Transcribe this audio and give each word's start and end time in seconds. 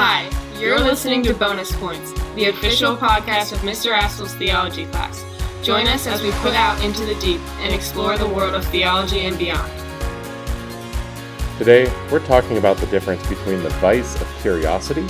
Hi, 0.00 0.30
you're 0.60 0.78
listening 0.78 1.24
to 1.24 1.34
Bonus 1.34 1.74
Points, 1.74 2.12
the 2.36 2.50
official 2.50 2.96
podcast 2.96 3.52
of 3.52 3.58
Mr. 3.62 3.90
Astle's 3.90 4.32
theology 4.34 4.86
class. 4.86 5.24
Join 5.64 5.88
us 5.88 6.06
as 6.06 6.22
we 6.22 6.30
put 6.34 6.54
out 6.54 6.80
into 6.84 7.04
the 7.04 7.16
deep 7.16 7.40
and 7.58 7.74
explore 7.74 8.16
the 8.16 8.28
world 8.28 8.54
of 8.54 8.64
theology 8.66 9.26
and 9.26 9.36
beyond. 9.36 9.72
Today, 11.58 11.92
we're 12.12 12.24
talking 12.24 12.58
about 12.58 12.76
the 12.76 12.86
difference 12.86 13.28
between 13.28 13.60
the 13.64 13.70
vice 13.80 14.14
of 14.20 14.28
curiosity 14.40 15.04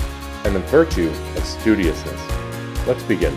and 0.44 0.56
the 0.56 0.60
virtue 0.60 1.10
of 1.36 1.44
studiousness. 1.44 2.86
Let's 2.86 3.02
begin. 3.02 3.36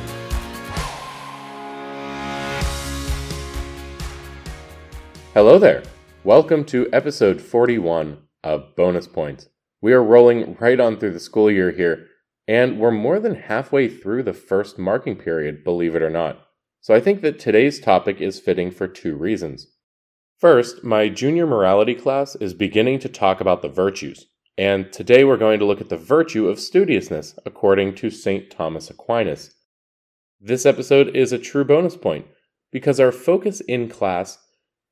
Hello 5.33 5.59
there. 5.59 5.83
Welcome 6.23 6.63
to 6.67 6.87
episode 6.93 7.41
41 7.41 8.19
of 8.41 8.73
Bonus 8.77 9.05
Points. 9.05 9.50
We 9.81 9.93
are 9.93 10.03
rolling 10.03 10.57
right 10.59 10.79
on 10.79 10.99
through 10.99 11.13
the 11.13 11.19
school 11.19 11.49
year 11.49 11.71
here, 11.71 12.05
and 12.47 12.79
we're 12.79 12.91
more 12.91 13.19
than 13.19 13.33
halfway 13.33 13.89
through 13.89 14.21
the 14.21 14.33
first 14.33 14.77
marking 14.77 15.15
period, 15.15 15.63
believe 15.63 15.95
it 15.95 16.03
or 16.03 16.09
not. 16.09 16.45
So 16.81 16.93
I 16.93 16.99
think 16.99 17.21
that 17.21 17.39
today's 17.39 17.79
topic 17.79 18.21
is 18.21 18.39
fitting 18.39 18.69
for 18.69 18.87
two 18.87 19.15
reasons. 19.15 19.67
First, 20.39 20.83
my 20.83 21.09
junior 21.09 21.47
morality 21.47 21.95
class 21.95 22.35
is 22.35 22.53
beginning 22.53 22.99
to 22.99 23.09
talk 23.09 23.41
about 23.41 23.63
the 23.63 23.69
virtues, 23.69 24.27
and 24.55 24.93
today 24.93 25.23
we're 25.23 25.37
going 25.37 25.57
to 25.57 25.65
look 25.65 25.81
at 25.81 25.89
the 25.89 25.97
virtue 25.97 26.47
of 26.47 26.59
studiousness 26.59 27.37
according 27.43 27.95
to 27.95 28.11
St. 28.11 28.51
Thomas 28.51 28.91
Aquinas. 28.91 29.55
This 30.39 30.65
episode 30.65 31.15
is 31.15 31.33
a 31.33 31.39
true 31.39 31.63
bonus 31.63 31.97
point 31.97 32.27
because 32.71 32.99
our 32.99 33.11
focus 33.11 33.61
in 33.61 33.89
class 33.89 34.37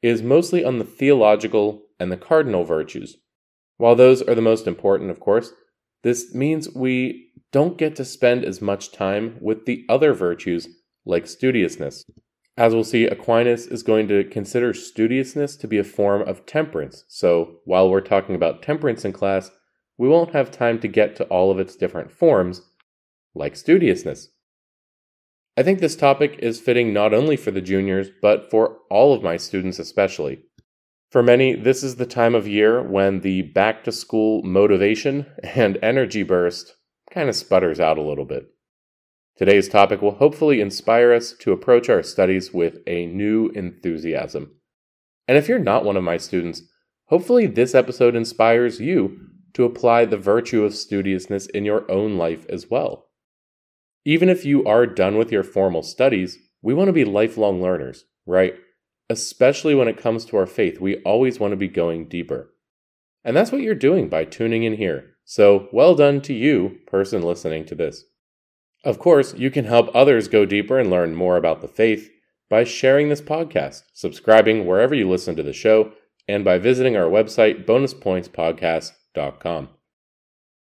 is 0.02 0.24
mostly 0.24 0.66
on 0.66 0.80
the 0.80 0.86
theological 0.86 1.84
and 2.00 2.12
the 2.12 2.18
cardinal 2.18 2.64
virtues. 2.64 3.18
While 3.80 3.96
those 3.96 4.22
are 4.22 4.36
the 4.36 4.42
most 4.42 4.68
important, 4.68 5.10
of 5.10 5.22
course, 5.22 5.54
this 6.04 6.36
means 6.36 6.70
we 6.76 7.32
don't 7.54 7.78
get 7.78 7.96
to 7.96 8.04
spend 8.04 8.44
as 8.44 8.62
much 8.62 8.92
time 8.92 9.38
with 9.40 9.66
the 9.66 9.86
other 9.88 10.14
virtues 10.14 10.68
like 11.06 11.24
studiousness. 11.24 12.04
As 12.58 12.76
we'll 12.76 12.84
see, 12.84 13.06
Aquinas 13.06 13.68
is 13.68 13.84
going 13.84 14.10
to 14.10 14.26
consider 14.26 14.74
studiousness 14.74 15.56
to 15.62 15.66
be 15.66 15.78
a 15.78 15.86
form 15.86 16.28
of 16.28 16.46
temperance. 16.46 17.06
So 17.08 17.62
while 17.64 17.90
we're 17.90 18.02
talking 18.02 18.36
about 18.36 18.62
temperance 18.62 19.06
in 19.06 19.14
class, 19.14 19.50
we 19.98 20.10
won't 20.10 20.34
have 20.34 20.52
time 20.52 20.82
to 20.82 20.90
get 20.90 21.16
to 21.16 21.24
all 21.28 21.50
of 21.50 21.58
its 21.58 21.78
different 21.78 22.12
forms, 22.12 22.62
like 23.34 23.54
studiousness. 23.54 24.28
I 25.56 25.64
think 25.64 25.80
this 25.80 25.96
topic 25.96 26.36
is 26.40 26.60
fitting 26.60 26.92
not 26.92 27.14
only 27.14 27.38
for 27.38 27.52
the 27.52 27.62
juniors, 27.62 28.10
but 28.22 28.52
for 28.52 28.80
all 28.90 29.14
of 29.14 29.24
my 29.24 29.38
students 29.38 29.80
especially. 29.80 30.42
For 31.10 31.24
many, 31.24 31.56
this 31.56 31.82
is 31.84 31.96
the 31.96 32.06
time 32.06 32.36
of 32.36 32.48
year 32.48 32.84
when 32.84 33.22
the 33.22 33.42
back 33.42 33.84
to 33.86 33.92
school 33.92 34.44
motivation 34.44 35.26
and 35.44 35.80
energy 35.82 36.22
burst 36.22 36.76
kind 37.12 37.28
of 37.28 37.36
sputters 37.36 37.80
out 37.80 37.98
a 37.98 38.04
little 38.04 38.26
bit. 38.26 38.46
Today's 39.36 39.68
topic 39.68 40.04
will 40.04 40.16
hopefully 40.16 40.62
inspire 40.62 41.12
us 41.12 41.34
to 41.40 41.52
approach 41.52 41.90
our 41.90 42.04
studies 42.04 42.54
with 42.54 42.78
a 42.86 43.08
new 43.08 43.48
enthusiasm. 43.56 44.52
And 45.28 45.36
if 45.36 45.48
you're 45.48 45.58
not 45.58 45.84
one 45.84 45.98
of 45.98 46.04
my 46.04 46.18
students, 46.18 46.62
hopefully 47.06 47.48
this 47.48 47.74
episode 47.74 48.16
inspires 48.16 48.80
you 48.80 49.18
to 49.54 49.64
apply 49.64 50.06
the 50.06 50.18
virtue 50.18 50.64
of 50.64 50.76
studiousness 50.76 51.48
in 51.48 51.66
your 51.66 51.90
own 51.90 52.18
life 52.18 52.46
as 52.50 52.70
well. 52.70 53.08
Even 54.06 54.30
if 54.30 54.46
you 54.46 54.64
are 54.66 54.86
done 54.86 55.18
with 55.18 55.32
your 55.32 55.44
formal 55.44 55.82
studies, 55.82 56.38
we 56.62 56.76
want 56.76 56.88
to 56.88 56.94
be 56.94 57.06
lifelong 57.06 57.62
learners, 57.62 58.06
right? 58.28 58.54
Especially 59.10 59.74
when 59.74 59.88
it 59.88 59.98
comes 59.98 60.26
to 60.26 60.38
our 60.38 60.46
faith, 60.46 60.80
we 60.80 61.02
always 61.04 61.40
want 61.40 61.52
to 61.52 61.58
be 61.58 61.68
going 61.68 62.08
deeper. 62.08 62.54
And 63.24 63.36
that's 63.36 63.52
what 63.52 63.62
you're 63.62 63.76
doing 63.76 64.08
by 64.08 64.26
tuning 64.26 64.64
in 64.64 64.78
here. 64.78 65.16
So, 65.26 65.68
well 65.72 65.96
done 65.96 66.22
to 66.22 66.34
you, 66.34 66.80
person 66.88 67.22
listening 67.22 67.66
to 67.66 67.76
this. 67.76 68.06
Of 68.84 68.98
course, 68.98 69.34
you 69.34 69.52
can 69.52 69.66
help 69.66 69.94
others 69.94 70.28
go 70.28 70.46
deeper 70.46 70.80
and 70.80 70.90
learn 70.90 71.14
more 71.16 71.38
about 71.38 71.62
the 71.62 71.68
faith 71.68 72.10
by 72.50 72.64
sharing 72.64 73.10
this 73.10 73.22
podcast, 73.22 73.84
subscribing 73.94 74.66
wherever 74.66 74.96
you 74.96 75.08
listen 75.10 75.36
to 75.36 75.44
the 75.44 75.54
show, 75.54 75.92
and 76.28 76.46
by 76.46 76.58
visiting 76.58 76.96
our 76.96 77.10
website, 77.10 77.66
bonuspointspodcast.com. 77.66 79.70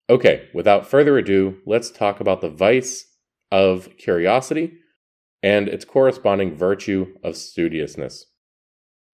Okay, 0.09 0.49
without 0.55 0.87
further 0.87 1.19
ado, 1.19 1.59
let's 1.67 1.91
talk 1.91 2.21
about 2.21 2.41
the 2.41 2.51
vice 2.51 3.07
of 3.51 3.89
curiosity 3.99 4.75
and 5.43 5.69
its 5.69 5.85
corresponding 5.85 6.57
virtue 6.57 7.15
of 7.23 7.35
studiousness. 7.35 8.25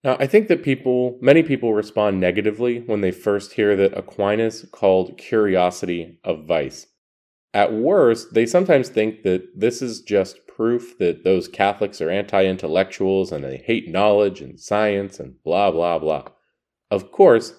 Now, 0.03 0.17
I 0.19 0.27
think 0.27 0.49
that 0.49 0.63
people, 0.63 1.19
many 1.21 1.43
people 1.43 1.75
respond 1.75 2.21
negatively 2.21 2.81
when 2.81 3.03
they 3.03 3.11
first 3.11 3.53
hear 3.53 3.77
that 3.77 3.97
Aquinas 3.97 4.65
called 4.73 5.19
curiosity 5.19 6.19
a 6.25 6.35
vice. 6.35 6.87
At 7.53 7.75
worst, 7.75 8.33
they 8.33 8.47
sometimes 8.47 8.89
think 8.89 9.25
that 9.25 9.59
this 9.59 9.83
is 9.83 10.01
just 10.01 10.47
proof 10.47 10.97
that 10.99 11.25
those 11.25 11.49
Catholics 11.49 12.01
are 12.01 12.11
anti 12.11 12.45
intellectuals 12.45 13.33
and 13.33 13.45
they 13.45 13.59
hate 13.59 13.91
knowledge 13.91 14.41
and 14.41 14.59
science 14.59 15.21
and 15.21 15.43
blah, 15.43 15.71
blah, 15.71 15.99
blah. 15.99 16.29
Of 16.91 17.13
course, 17.13 17.53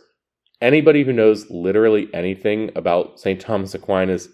anybody 0.62 1.03
who 1.03 1.13
knows 1.13 1.50
literally 1.51 2.09
anything 2.13 2.72
about 2.75 3.19
St. 3.19 3.40
Thomas 3.40 3.75
Aquinas 3.75 4.30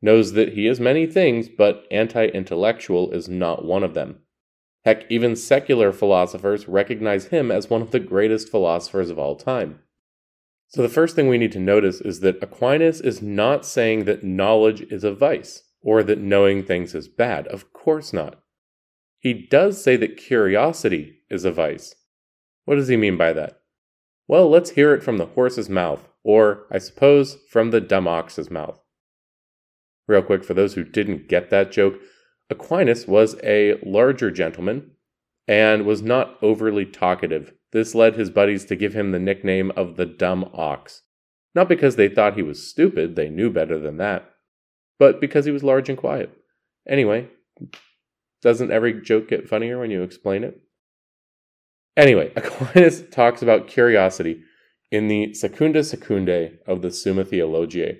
knows 0.00 0.32
that 0.32 0.52
he 0.52 0.68
is 0.68 0.78
many 0.78 1.06
things, 1.06 1.48
but 1.48 1.84
anti 1.90 2.26
intellectual 2.26 3.10
is 3.10 3.28
not 3.28 3.64
one 3.64 3.82
of 3.82 3.94
them. 3.94 4.20
Heck, 4.84 5.10
even 5.10 5.36
secular 5.36 5.92
philosophers 5.92 6.68
recognize 6.68 7.26
him 7.26 7.50
as 7.50 7.68
one 7.68 7.82
of 7.82 7.90
the 7.90 8.00
greatest 8.00 8.48
philosophers 8.48 9.10
of 9.10 9.18
all 9.18 9.36
time. 9.36 9.80
So, 10.68 10.82
the 10.82 10.88
first 10.88 11.16
thing 11.16 11.28
we 11.28 11.38
need 11.38 11.52
to 11.52 11.58
notice 11.58 12.00
is 12.00 12.20
that 12.20 12.42
Aquinas 12.42 13.00
is 13.00 13.22
not 13.22 13.64
saying 13.64 14.04
that 14.04 14.22
knowledge 14.22 14.82
is 14.82 15.02
a 15.02 15.14
vice 15.14 15.62
or 15.82 16.02
that 16.02 16.18
knowing 16.18 16.62
things 16.62 16.94
is 16.94 17.08
bad. 17.08 17.46
Of 17.48 17.72
course 17.72 18.12
not. 18.12 18.40
He 19.18 19.32
does 19.32 19.82
say 19.82 19.96
that 19.96 20.16
curiosity 20.16 21.20
is 21.30 21.44
a 21.44 21.52
vice. 21.52 21.94
What 22.64 22.76
does 22.76 22.88
he 22.88 22.96
mean 22.96 23.16
by 23.16 23.32
that? 23.32 23.60
Well, 24.26 24.50
let's 24.50 24.70
hear 24.70 24.94
it 24.94 25.02
from 25.02 25.16
the 25.16 25.26
horse's 25.26 25.70
mouth, 25.70 26.06
or, 26.22 26.66
I 26.70 26.78
suppose, 26.78 27.38
from 27.50 27.70
the 27.70 27.80
dumb 27.80 28.06
ox's 28.06 28.50
mouth. 28.50 28.78
Real 30.06 30.22
quick, 30.22 30.44
for 30.44 30.54
those 30.54 30.74
who 30.74 30.84
didn't 30.84 31.28
get 31.28 31.48
that 31.50 31.72
joke, 31.72 31.98
Aquinas 32.50 33.06
was 33.06 33.36
a 33.42 33.78
larger 33.84 34.30
gentleman 34.30 34.92
and 35.46 35.84
was 35.84 36.02
not 36.02 36.36
overly 36.42 36.84
talkative. 36.84 37.52
This 37.72 37.94
led 37.94 38.14
his 38.14 38.30
buddies 38.30 38.64
to 38.66 38.76
give 38.76 38.94
him 38.94 39.12
the 39.12 39.18
nickname 39.18 39.70
of 39.76 39.96
the 39.96 40.06
dumb 40.06 40.50
ox. 40.54 41.02
Not 41.54 41.68
because 41.68 41.96
they 41.96 42.08
thought 42.08 42.36
he 42.36 42.42
was 42.42 42.68
stupid, 42.68 43.16
they 43.16 43.28
knew 43.28 43.50
better 43.50 43.78
than 43.78 43.96
that, 43.98 44.30
but 44.98 45.20
because 45.20 45.44
he 45.44 45.50
was 45.50 45.64
large 45.64 45.88
and 45.88 45.98
quiet. 45.98 46.30
Anyway, 46.86 47.28
doesn't 48.42 48.70
every 48.70 49.00
joke 49.00 49.28
get 49.28 49.48
funnier 49.48 49.78
when 49.78 49.90
you 49.90 50.02
explain 50.02 50.44
it? 50.44 50.60
Anyway, 51.96 52.32
Aquinas 52.36 53.02
talks 53.10 53.42
about 53.42 53.66
curiosity 53.66 54.42
in 54.90 55.08
the 55.08 55.34
Secunda 55.34 55.80
Secundae 55.80 56.58
of 56.66 56.80
the 56.80 56.90
Summa 56.90 57.24
Theologiae. 57.24 57.98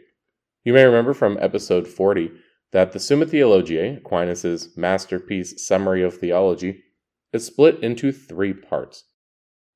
You 0.64 0.72
may 0.72 0.84
remember 0.84 1.14
from 1.14 1.38
episode 1.40 1.88
40 1.88 2.30
that 2.72 2.92
the 2.92 3.00
Summa 3.00 3.26
Theologiae, 3.26 3.96
Aquinas' 3.96 4.76
masterpiece 4.76 5.66
summary 5.66 6.02
of 6.02 6.18
theology, 6.18 6.82
is 7.32 7.46
split 7.46 7.82
into 7.82 8.12
three 8.12 8.52
parts. 8.52 9.04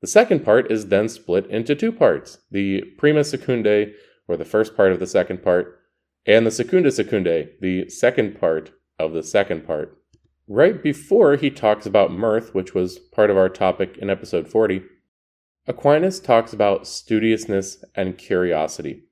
The 0.00 0.06
second 0.06 0.44
part 0.44 0.70
is 0.70 0.88
then 0.88 1.08
split 1.08 1.46
into 1.46 1.74
two 1.74 1.92
parts 1.92 2.38
the 2.50 2.82
Prima 2.98 3.20
Secundae, 3.20 3.92
or 4.28 4.36
the 4.36 4.44
first 4.44 4.76
part 4.76 4.92
of 4.92 5.00
the 5.00 5.06
second 5.06 5.42
part, 5.42 5.78
and 6.26 6.46
the 6.46 6.50
Secunda 6.50 6.90
Secundae, 6.90 7.50
the 7.60 7.88
second 7.88 8.38
part 8.38 8.72
of 8.98 9.12
the 9.12 9.22
second 9.22 9.66
part. 9.66 9.98
Right 10.48 10.82
before 10.82 11.36
he 11.36 11.50
talks 11.50 11.86
about 11.86 12.12
mirth, 12.12 12.54
which 12.54 12.74
was 12.74 12.98
part 12.98 13.30
of 13.30 13.36
our 13.36 13.48
topic 13.48 13.96
in 13.98 14.10
episode 14.10 14.48
40, 14.48 14.82
Aquinas 15.66 16.18
talks 16.18 16.52
about 16.52 16.86
studiousness 16.86 17.84
and 17.94 18.18
curiosity. 18.18 19.04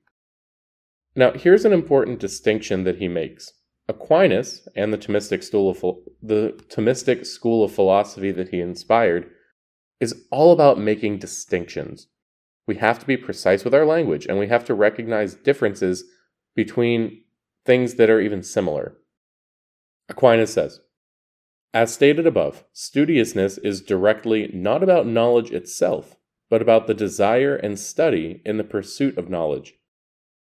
Now, 1.15 1.31
here's 1.31 1.65
an 1.65 1.73
important 1.73 2.19
distinction 2.19 2.83
that 2.83 2.97
he 2.97 3.07
makes. 3.07 3.53
Aquinas 3.91 4.67
and 4.75 4.93
the 4.93 4.97
Thomistic 4.97 5.43
school 5.43 5.69
of 5.69 5.81
the 6.23 6.57
Thomistic 6.69 7.25
school 7.25 7.63
of 7.63 7.73
philosophy 7.73 8.31
that 8.31 8.49
he 8.49 8.61
inspired 8.61 9.29
is 9.99 10.25
all 10.31 10.53
about 10.53 10.79
making 10.79 11.19
distinctions. 11.19 12.07
We 12.67 12.75
have 12.75 12.99
to 12.99 13.05
be 13.05 13.17
precise 13.17 13.63
with 13.65 13.73
our 13.73 13.85
language 13.85 14.25
and 14.25 14.39
we 14.39 14.47
have 14.47 14.63
to 14.65 14.73
recognize 14.73 15.35
differences 15.35 16.05
between 16.55 17.23
things 17.65 17.95
that 17.95 18.09
are 18.09 18.21
even 18.21 18.43
similar. 18.43 18.97
Aquinas 20.07 20.53
says, 20.53 20.79
as 21.73 21.93
stated 21.93 22.25
above, 22.25 22.63
studiousness 22.73 23.57
is 23.57 23.81
directly 23.81 24.49
not 24.53 24.83
about 24.83 25.07
knowledge 25.07 25.51
itself, 25.51 26.17
but 26.49 26.61
about 26.61 26.87
the 26.87 26.93
desire 26.93 27.55
and 27.55 27.79
study 27.79 28.41
in 28.45 28.57
the 28.57 28.63
pursuit 28.63 29.17
of 29.17 29.29
knowledge. 29.29 29.75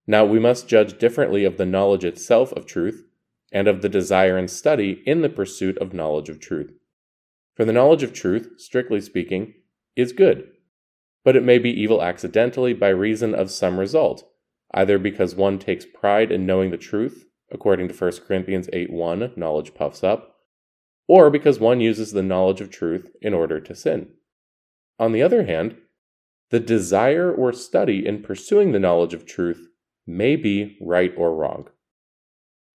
Now, 0.07 0.25
we 0.25 0.41
must 0.41 0.67
judge 0.67 0.99
differently 0.99 1.45
of 1.45 1.59
the 1.59 1.67
knowledge 1.67 2.05
itself 2.05 2.53
of 2.53 2.67
truth 2.67 3.05
and 3.53 3.69
of 3.69 3.83
the 3.83 3.89
desire 3.89 4.37
and 4.37 4.51
study 4.51 5.03
in 5.07 5.21
the 5.23 5.29
pursuit 5.29 5.77
of 5.79 5.93
knowledge 5.93 6.29
of 6.29 6.41
truth. 6.41 6.73
For 7.55 7.65
the 7.65 7.73
knowledge 7.73 8.03
of 8.03 8.13
truth, 8.13 8.55
strictly 8.57 9.01
speaking, 9.01 9.55
is 9.95 10.13
good, 10.13 10.49
but 11.25 11.37
it 11.37 11.45
may 11.45 11.59
be 11.59 11.71
evil 11.71 12.03
accidentally 12.03 12.73
by 12.73 12.89
reason 12.89 13.35
of 13.35 13.51
some 13.51 13.79
result, 13.79 14.25
either 14.73 14.99
because 14.99 15.35
one 15.35 15.59
takes 15.59 15.85
pride 15.85 16.33
in 16.33 16.47
knowing 16.47 16.71
the 16.71 16.79
truth, 16.79 17.27
according 17.51 17.89
to 17.89 17.95
1 17.95 18.13
Corinthians 18.27 18.71
8 18.73 18.91
1, 18.91 19.33
knowledge 19.37 19.75
puffs 19.75 20.03
up, 20.03 20.37
or 21.07 21.31
because 21.31 21.61
one 21.61 21.81
uses 21.81 22.13
the 22.13 22.23
knowledge 22.23 22.61
of 22.61 22.71
truth 22.71 23.11
in 23.21 23.35
order 23.35 23.61
to 23.61 23.75
sin. 23.75 24.09
On 24.99 25.13
the 25.13 25.23
other 25.23 25.45
hand, 25.45 25.77
the 26.51 26.61
desire 26.61 27.33
or 27.33 27.53
study 27.53 28.07
in 28.07 28.23
pursuing 28.23 28.73
the 28.73 28.81
knowledge 28.81 29.15
of 29.15 29.27
truth 29.27 29.69
may 30.07 30.37
be 30.37 30.77
right 30.81 31.13
or 31.17 31.35
wrong. 31.35 31.69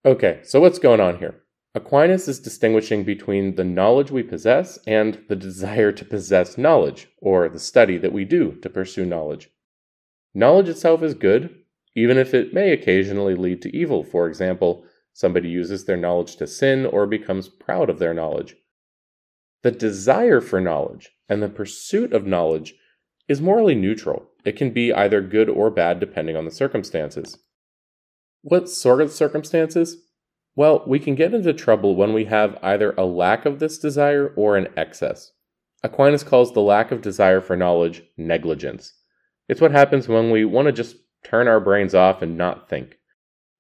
Okay, 0.08 0.40
so 0.46 0.62
what's 0.62 0.80
going 0.80 1.02
on 1.02 1.18
here? 1.18 1.42
Aquinas 1.76 2.30
is 2.30 2.40
distinguishing 2.40 3.04
between 3.04 3.56
the 3.56 3.66
knowledge 3.66 4.10
we 4.10 4.24
possess 4.24 4.80
and 4.88 5.22
the 5.28 5.36
desire 5.36 5.92
to 5.92 6.06
possess 6.06 6.58
knowledge, 6.58 7.10
or 7.18 7.50
the 7.50 7.60
study 7.60 7.98
that 7.98 8.14
we 8.14 8.24
do 8.24 8.54
to 8.62 8.70
pursue 8.70 9.06
knowledge. 9.06 9.50
Knowledge 10.34 10.70
itself 10.70 11.04
is 11.04 11.14
good, 11.14 11.54
even 11.94 12.18
if 12.18 12.34
it 12.34 12.54
may 12.54 12.72
occasionally 12.72 13.36
lead 13.36 13.62
to 13.64 13.76
evil. 13.76 14.02
For 14.02 14.30
example, 14.30 14.86
somebody 15.12 15.50
uses 15.50 15.84
their 15.84 15.98
knowledge 15.98 16.38
to 16.38 16.48
sin 16.48 16.86
or 16.86 17.06
becomes 17.06 17.50
proud 17.50 17.90
of 17.90 18.00
their 18.00 18.14
knowledge. 18.14 18.56
The 19.64 19.72
desire 19.72 20.40
for 20.40 20.62
knowledge 20.62 21.10
and 21.28 21.44
the 21.44 21.50
pursuit 21.50 22.14
of 22.14 22.26
knowledge 22.26 22.76
is 23.28 23.42
morally 23.42 23.76
neutral. 23.76 24.30
It 24.46 24.56
can 24.56 24.70
be 24.72 24.94
either 24.94 25.20
good 25.20 25.50
or 25.50 25.70
bad 25.70 26.00
depending 26.00 26.38
on 26.38 26.46
the 26.46 26.52
circumstances. 26.52 27.38
What 28.42 28.70
sort 28.70 29.02
of 29.02 29.12
circumstances? 29.12 29.98
Well, 30.56 30.84
we 30.88 31.00
can 31.00 31.16
get 31.16 31.34
into 31.34 31.54
trouble 31.54 31.96
when 31.96 32.14
we 32.14 32.26
have 32.26 32.58
either 32.62 32.94
a 32.98 33.06
lack 33.06 33.46
of 33.46 33.60
this 33.60 33.78
desire 33.78 34.34
or 34.36 34.58
an 34.58 34.68
excess. 34.76 35.32
Aquinas 35.84 36.24
calls 36.24 36.54
the 36.54 36.62
lack 36.62 36.92
of 36.92 37.02
desire 37.02 37.42
for 37.42 37.56
knowledge 37.56 38.04
negligence. 38.18 38.94
It's 39.48 39.62
what 39.62 39.72
happens 39.72 40.08
when 40.08 40.32
we 40.32 40.46
want 40.46 40.66
to 40.66 40.72
just 40.72 40.96
turn 41.24 41.48
our 41.48 41.60
brains 41.60 41.94
off 41.94 42.22
and 42.22 42.38
not 42.38 42.70
think. 42.70 42.98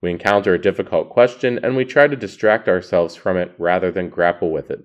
We 0.01 0.11
encounter 0.11 0.53
a 0.53 0.61
difficult 0.61 1.09
question 1.09 1.59
and 1.63 1.75
we 1.75 1.85
try 1.85 2.07
to 2.07 2.15
distract 2.15 2.67
ourselves 2.67 3.15
from 3.15 3.37
it 3.37 3.53
rather 3.57 3.91
than 3.91 4.09
grapple 4.09 4.51
with 4.51 4.71
it. 4.71 4.81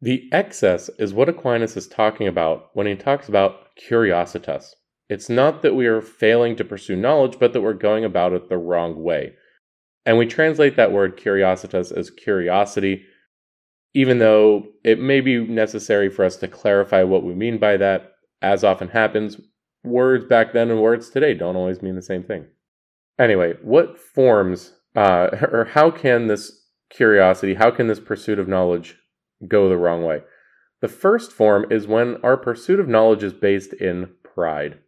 The 0.00 0.28
excess 0.32 0.90
is 0.98 1.12
what 1.12 1.28
Aquinas 1.28 1.76
is 1.76 1.88
talking 1.88 2.28
about 2.28 2.70
when 2.74 2.86
he 2.86 2.94
talks 2.94 3.28
about 3.28 3.76
curiositas. 3.76 4.74
It's 5.08 5.28
not 5.28 5.62
that 5.62 5.74
we 5.74 5.86
are 5.86 6.02
failing 6.02 6.56
to 6.56 6.64
pursue 6.64 6.96
knowledge, 6.96 7.38
but 7.38 7.52
that 7.52 7.62
we're 7.62 7.72
going 7.72 8.04
about 8.04 8.32
it 8.32 8.48
the 8.48 8.58
wrong 8.58 9.02
way. 9.02 9.34
And 10.04 10.18
we 10.18 10.26
translate 10.26 10.76
that 10.76 10.92
word 10.92 11.18
curiositas 11.18 11.92
as 11.96 12.10
curiosity, 12.10 13.04
even 13.94 14.18
though 14.18 14.66
it 14.84 14.98
may 14.98 15.20
be 15.20 15.46
necessary 15.46 16.10
for 16.10 16.24
us 16.24 16.36
to 16.36 16.48
clarify 16.48 17.02
what 17.02 17.24
we 17.24 17.34
mean 17.34 17.58
by 17.58 17.76
that. 17.78 18.12
As 18.40 18.62
often 18.62 18.88
happens, 18.88 19.40
words 19.82 20.24
back 20.24 20.52
then 20.52 20.70
and 20.70 20.80
words 20.80 21.10
today 21.10 21.34
don't 21.34 21.56
always 21.56 21.82
mean 21.82 21.96
the 21.96 22.02
same 22.02 22.22
thing. 22.22 22.46
Anyway, 23.18 23.54
what 23.62 23.98
forms 23.98 24.74
uh, 24.94 25.28
or 25.52 25.70
how 25.72 25.90
can 25.90 26.26
this 26.26 26.66
curiosity, 26.90 27.54
how 27.54 27.70
can 27.70 27.86
this 27.86 28.00
pursuit 28.00 28.38
of 28.38 28.48
knowledge 28.48 28.96
go 29.46 29.68
the 29.68 29.76
wrong 29.76 30.04
way? 30.04 30.20
The 30.80 30.88
first 30.88 31.32
form 31.32 31.66
is 31.70 31.86
when 31.86 32.18
our 32.22 32.36
pursuit 32.36 32.78
of 32.78 32.88
knowledge 32.88 33.22
is 33.22 33.32
based 33.32 33.72
in 33.72 34.10
pride. 34.22 34.78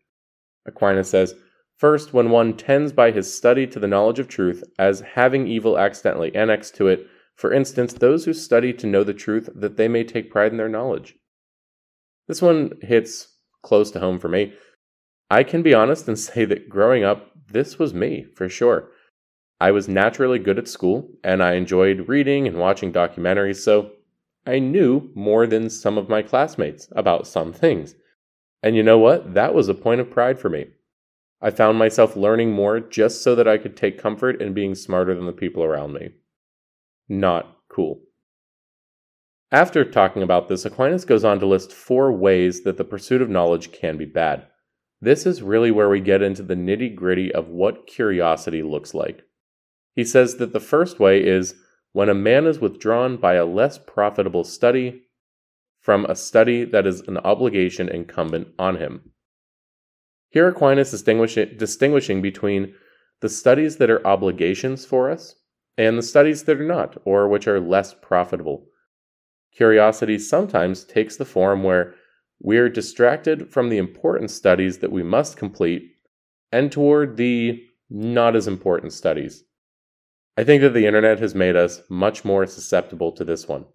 Aquinas 0.67 1.11
says, 1.11 1.35
First, 1.79 2.13
when 2.13 2.31
one 2.31 2.57
tends 2.57 2.93
by 2.93 3.11
his 3.11 3.33
study 3.33 3.67
to 3.67 3.79
the 3.79 3.89
knowledge 3.89 4.19
of 4.19 4.29
truth 4.29 4.63
as 4.79 5.01
having 5.01 5.47
evil 5.47 5.79
accidentally 5.79 6.35
annexed 6.35 6.75
to 6.77 6.89
it, 6.89 7.07
for 7.37 7.55
instance, 7.55 7.95
those 7.95 8.27
who 8.27 8.35
study 8.35 8.75
to 8.75 8.87
know 8.87 9.03
the 9.03 9.15
truth 9.15 9.49
that 9.55 9.79
they 9.79 9.89
may 9.89 10.05
take 10.05 10.31
pride 10.31 10.53
in 10.53 10.59
their 10.59 10.69
knowledge. 10.69 11.17
This 12.29 12.43
one 12.43 12.73
hits 12.83 13.29
close 13.63 13.91
to 13.93 14.01
home 14.01 14.19
for 14.19 14.29
me. 14.29 14.53
I 15.31 15.43
can 15.43 15.63
be 15.63 15.73
honest 15.73 16.07
and 16.07 16.19
say 16.19 16.45
that 16.45 16.69
growing 16.69 17.03
up, 17.03 17.31
this 17.49 17.79
was 17.79 17.95
me, 17.95 18.27
for 18.35 18.49
sure. 18.49 18.91
I 19.59 19.71
was 19.71 19.89
naturally 19.89 20.39
good 20.39 20.59
at 20.59 20.69
school, 20.69 21.11
and 21.25 21.43
I 21.43 21.55
enjoyed 21.55 22.09
reading 22.09 22.47
and 22.47 22.59
watching 22.59 22.93
documentaries, 22.93 23.63
so 23.63 23.93
I 24.47 24.59
knew 24.59 25.11
more 25.15 25.47
than 25.47 25.71
some 25.71 25.99
of 25.99 26.09
my 26.09 26.23
classmates 26.23 26.89
about 26.93 27.27
some 27.27 27.53
things. 27.53 27.95
And 28.63 28.77
you 28.77 28.83
know 28.83 28.99
what? 28.99 29.35
That 29.35 29.55
was 29.55 29.69
a 29.69 29.75
point 29.75 30.01
of 30.01 30.11
pride 30.11 30.39
for 30.39 30.49
me. 30.49 30.67
I 31.41 31.51
found 31.51 31.79
myself 31.79 32.17
learning 32.17 32.53
more 32.53 32.81
just 32.81 33.23
so 33.23 33.35
that 33.35 33.49
I 33.49 33.57
could 33.57 33.77
take 33.77 33.99
comfort 33.99 34.43
in 34.43 34.53
being 34.53 34.75
smarter 34.75 35.15
than 35.15 35.27
the 35.27 35.33
people 35.33 35.63
around 35.65 35.95
me. 35.95 36.11
Not 37.09 37.57
cool. 37.69 38.03
After 39.51 39.85
talking 39.85 40.23
about 40.23 40.49
this, 40.49 40.65
Aquinas 40.65 41.05
goes 41.05 41.25
on 41.25 41.41
to 41.41 41.47
list 41.47 41.73
four 41.73 42.13
ways 42.13 42.63
that 42.63 42.77
the 42.77 42.85
pursuit 42.85 43.23
of 43.23 43.31
knowledge 43.31 43.73
can 43.73 43.97
be 43.97 44.05
bad. 44.05 44.47
This 45.01 45.25
is 45.25 45.43
really 45.43 45.71
where 45.71 45.89
we 45.89 46.01
get 46.01 46.23
into 46.23 46.43
the 46.43 46.55
nitty 46.55 46.95
gritty 46.95 47.33
of 47.33 47.49
what 47.49 47.87
curiosity 47.87 48.63
looks 48.63 48.93
like. 48.93 49.23
He 49.97 50.05
says 50.05 50.37
that 50.37 50.53
the 50.53 50.61
first 50.61 51.01
way 51.01 51.25
is 51.25 51.55
when 51.93 52.09
a 52.09 52.15
man 52.15 52.47
is 52.47 52.61
withdrawn 52.61 53.17
by 53.17 53.35
a 53.35 53.47
less 53.47 53.79
profitable 53.79 54.45
study 54.45 55.03
from 55.81 56.05
a 56.05 56.15
study 56.15 56.65
that 56.65 56.87
is 56.87 57.01
an 57.09 57.17
obligation 57.19 57.89
incumbent 57.89 58.49
on 58.59 58.77
him. 58.77 59.13
Here, 60.29 60.49
Aquinas 60.49 60.93
is 60.93 61.03
distinguishing 61.03 62.23
between 62.23 62.75
the 63.21 63.29
studies 63.29 63.79
that 63.79 63.91
are 63.91 64.07
obligations 64.07 64.87
for 64.87 65.11
us 65.11 65.35
and 65.77 65.99
the 65.99 66.03
studies 66.03 66.45
that 66.45 66.61
are 66.61 66.65
not, 66.65 66.97
or 67.05 67.29
which 67.29 67.49
are 67.49 67.59
less 67.59 67.95
profitable. 67.95 68.67
Curiosity 69.53 70.19
sometimes 70.19 70.85
takes 70.85 71.17
the 71.17 71.25
form 71.25 71.65
where 71.65 71.95
we're 72.39 72.69
distracted 72.69 73.51
from 73.51 73.69
the 73.69 73.79
important 73.79 74.31
studies 74.31 74.79
that 74.79 74.93
we 74.93 75.03
must 75.03 75.37
complete 75.37 75.97
and 76.53 76.71
toward 76.71 77.17
the 77.17 77.63
not 77.89 78.37
as 78.37 78.47
important 78.47 78.93
studies. 78.93 79.45
I 80.37 80.45
think 80.45 80.63
that 80.63 80.75
the 80.75 80.87
internet 80.87 81.19
has 81.19 81.35
made 81.35 81.57
us 81.57 81.83
much 81.89 82.25
more 82.25 82.47
susceptible 82.47 83.13
to 83.13 83.25
this 83.25 83.49
one. 83.49 83.67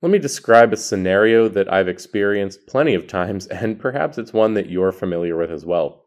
Let 0.00 0.12
me 0.12 0.18
describe 0.18 0.72
a 0.72 0.76
scenario 0.76 1.48
that 1.48 1.72
I've 1.72 1.88
experienced 1.88 2.68
plenty 2.68 2.94
of 2.94 3.08
times, 3.08 3.46
and 3.48 3.80
perhaps 3.80 4.18
it's 4.18 4.32
one 4.32 4.54
that 4.54 4.70
you're 4.70 4.92
familiar 4.92 5.36
with 5.36 5.50
as 5.50 5.66
well. 5.66 6.04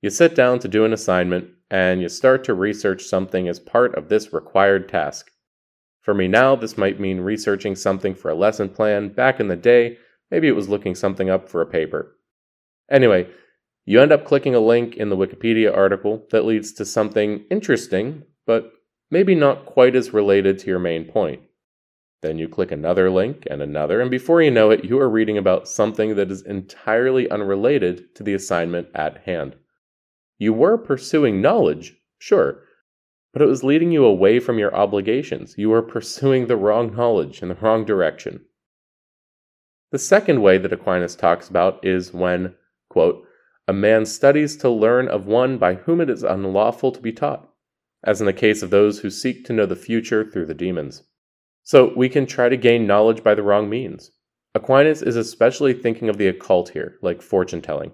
You 0.00 0.10
sit 0.10 0.34
down 0.34 0.60
to 0.60 0.68
do 0.68 0.84
an 0.84 0.92
assignment, 0.92 1.48
and 1.70 2.00
you 2.00 2.08
start 2.08 2.44
to 2.44 2.54
research 2.54 3.02
something 3.02 3.46
as 3.46 3.60
part 3.60 3.94
of 3.94 4.08
this 4.08 4.32
required 4.32 4.88
task. 4.88 5.30
For 6.00 6.14
me 6.14 6.26
now, 6.26 6.56
this 6.56 6.78
might 6.78 6.98
mean 6.98 7.20
researching 7.20 7.76
something 7.76 8.14
for 8.14 8.30
a 8.30 8.34
lesson 8.34 8.70
plan. 8.70 9.10
Back 9.10 9.40
in 9.40 9.48
the 9.48 9.56
day, 9.56 9.98
maybe 10.30 10.48
it 10.48 10.56
was 10.56 10.70
looking 10.70 10.94
something 10.94 11.28
up 11.28 11.50
for 11.50 11.60
a 11.60 11.66
paper. 11.66 12.16
Anyway, 12.90 13.28
you 13.84 14.00
end 14.00 14.12
up 14.12 14.24
clicking 14.24 14.54
a 14.54 14.60
link 14.60 14.96
in 14.96 15.10
the 15.10 15.16
Wikipedia 15.16 15.76
article 15.76 16.26
that 16.30 16.46
leads 16.46 16.72
to 16.74 16.86
something 16.86 17.44
interesting, 17.50 18.22
but 18.46 18.72
maybe 19.10 19.34
not 19.34 19.66
quite 19.66 19.94
as 19.94 20.14
related 20.14 20.58
to 20.60 20.66
your 20.68 20.78
main 20.78 21.04
point. 21.04 21.42
Then 22.20 22.38
you 22.38 22.48
click 22.48 22.72
another 22.72 23.10
link 23.10 23.46
and 23.48 23.62
another, 23.62 24.00
and 24.00 24.10
before 24.10 24.42
you 24.42 24.50
know 24.50 24.70
it, 24.70 24.84
you 24.84 24.98
are 24.98 25.08
reading 25.08 25.38
about 25.38 25.68
something 25.68 26.16
that 26.16 26.30
is 26.30 26.42
entirely 26.42 27.30
unrelated 27.30 28.14
to 28.16 28.24
the 28.24 28.34
assignment 28.34 28.88
at 28.94 29.18
hand. 29.18 29.54
You 30.38 30.52
were 30.52 30.78
pursuing 30.78 31.40
knowledge, 31.40 31.96
sure, 32.18 32.62
but 33.32 33.42
it 33.42 33.46
was 33.46 33.62
leading 33.62 33.92
you 33.92 34.04
away 34.04 34.40
from 34.40 34.58
your 34.58 34.74
obligations. 34.74 35.54
You 35.56 35.70
were 35.70 35.82
pursuing 35.82 36.46
the 36.46 36.56
wrong 36.56 36.96
knowledge 36.96 37.40
in 37.40 37.48
the 37.50 37.54
wrong 37.54 37.84
direction. 37.84 38.44
The 39.92 39.98
second 39.98 40.42
way 40.42 40.58
that 40.58 40.72
Aquinas 40.72 41.14
talks 41.14 41.48
about 41.48 41.84
is 41.84 42.12
when, 42.12 42.54
quote, 42.90 43.24
a 43.68 43.72
man 43.72 44.06
studies 44.06 44.56
to 44.56 44.68
learn 44.68 45.08
of 45.08 45.26
one 45.26 45.56
by 45.56 45.74
whom 45.74 46.00
it 46.00 46.10
is 46.10 46.22
unlawful 46.22 46.90
to 46.90 47.00
be 47.00 47.12
taught, 47.12 47.48
as 48.02 48.20
in 48.20 48.26
the 48.26 48.32
case 48.32 48.62
of 48.62 48.70
those 48.70 49.00
who 49.00 49.10
seek 49.10 49.44
to 49.44 49.52
know 49.52 49.66
the 49.66 49.76
future 49.76 50.24
through 50.24 50.46
the 50.46 50.54
demons. 50.54 51.04
So 51.62 51.92
we 51.96 52.08
can 52.08 52.26
try 52.26 52.48
to 52.48 52.56
gain 52.56 52.86
knowledge 52.86 53.22
by 53.22 53.34
the 53.34 53.42
wrong 53.42 53.68
means. 53.68 54.10
Aquinas 54.54 55.02
is 55.02 55.16
especially 55.16 55.74
thinking 55.74 56.08
of 56.08 56.18
the 56.18 56.28
occult 56.28 56.70
here, 56.70 56.96
like 57.02 57.22
fortune 57.22 57.60
telling. 57.60 57.92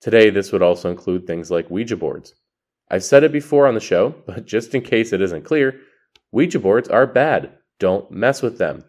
Today, 0.00 0.30
this 0.30 0.52
would 0.52 0.62
also 0.62 0.90
include 0.90 1.26
things 1.26 1.50
like 1.50 1.70
Ouija 1.70 1.96
boards. 1.96 2.34
I've 2.90 3.04
said 3.04 3.24
it 3.24 3.32
before 3.32 3.66
on 3.66 3.74
the 3.74 3.80
show, 3.80 4.10
but 4.26 4.46
just 4.46 4.74
in 4.74 4.82
case 4.82 5.12
it 5.12 5.20
isn't 5.20 5.44
clear, 5.44 5.80
Ouija 6.32 6.58
boards 6.58 6.88
are 6.88 7.06
bad. 7.06 7.52
Don't 7.78 8.10
mess 8.10 8.42
with 8.42 8.58
them. 8.58 8.84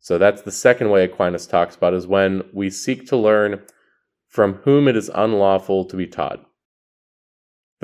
So 0.00 0.18
that's 0.18 0.42
the 0.42 0.52
second 0.52 0.90
way 0.90 1.04
Aquinas 1.04 1.46
talks 1.46 1.76
about 1.76 1.94
is 1.94 2.06
when 2.06 2.42
we 2.52 2.70
seek 2.70 3.06
to 3.08 3.16
learn 3.16 3.62
from 4.28 4.54
whom 4.64 4.88
it 4.88 4.96
is 4.96 5.10
unlawful 5.14 5.84
to 5.86 5.96
be 5.96 6.06
taught. 6.06 6.44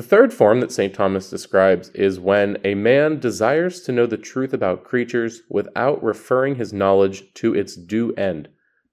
The 0.00 0.06
third 0.06 0.32
form 0.32 0.60
that 0.60 0.72
St. 0.72 0.94
Thomas 0.94 1.28
describes 1.28 1.90
is 1.90 2.18
when 2.18 2.56
a 2.64 2.74
man 2.74 3.20
desires 3.20 3.82
to 3.82 3.92
know 3.92 4.06
the 4.06 4.16
truth 4.16 4.54
about 4.54 4.82
creatures 4.82 5.42
without 5.50 6.02
referring 6.02 6.54
his 6.54 6.72
knowledge 6.72 7.34
to 7.34 7.54
its 7.54 7.76
due 7.76 8.14
end, 8.14 8.48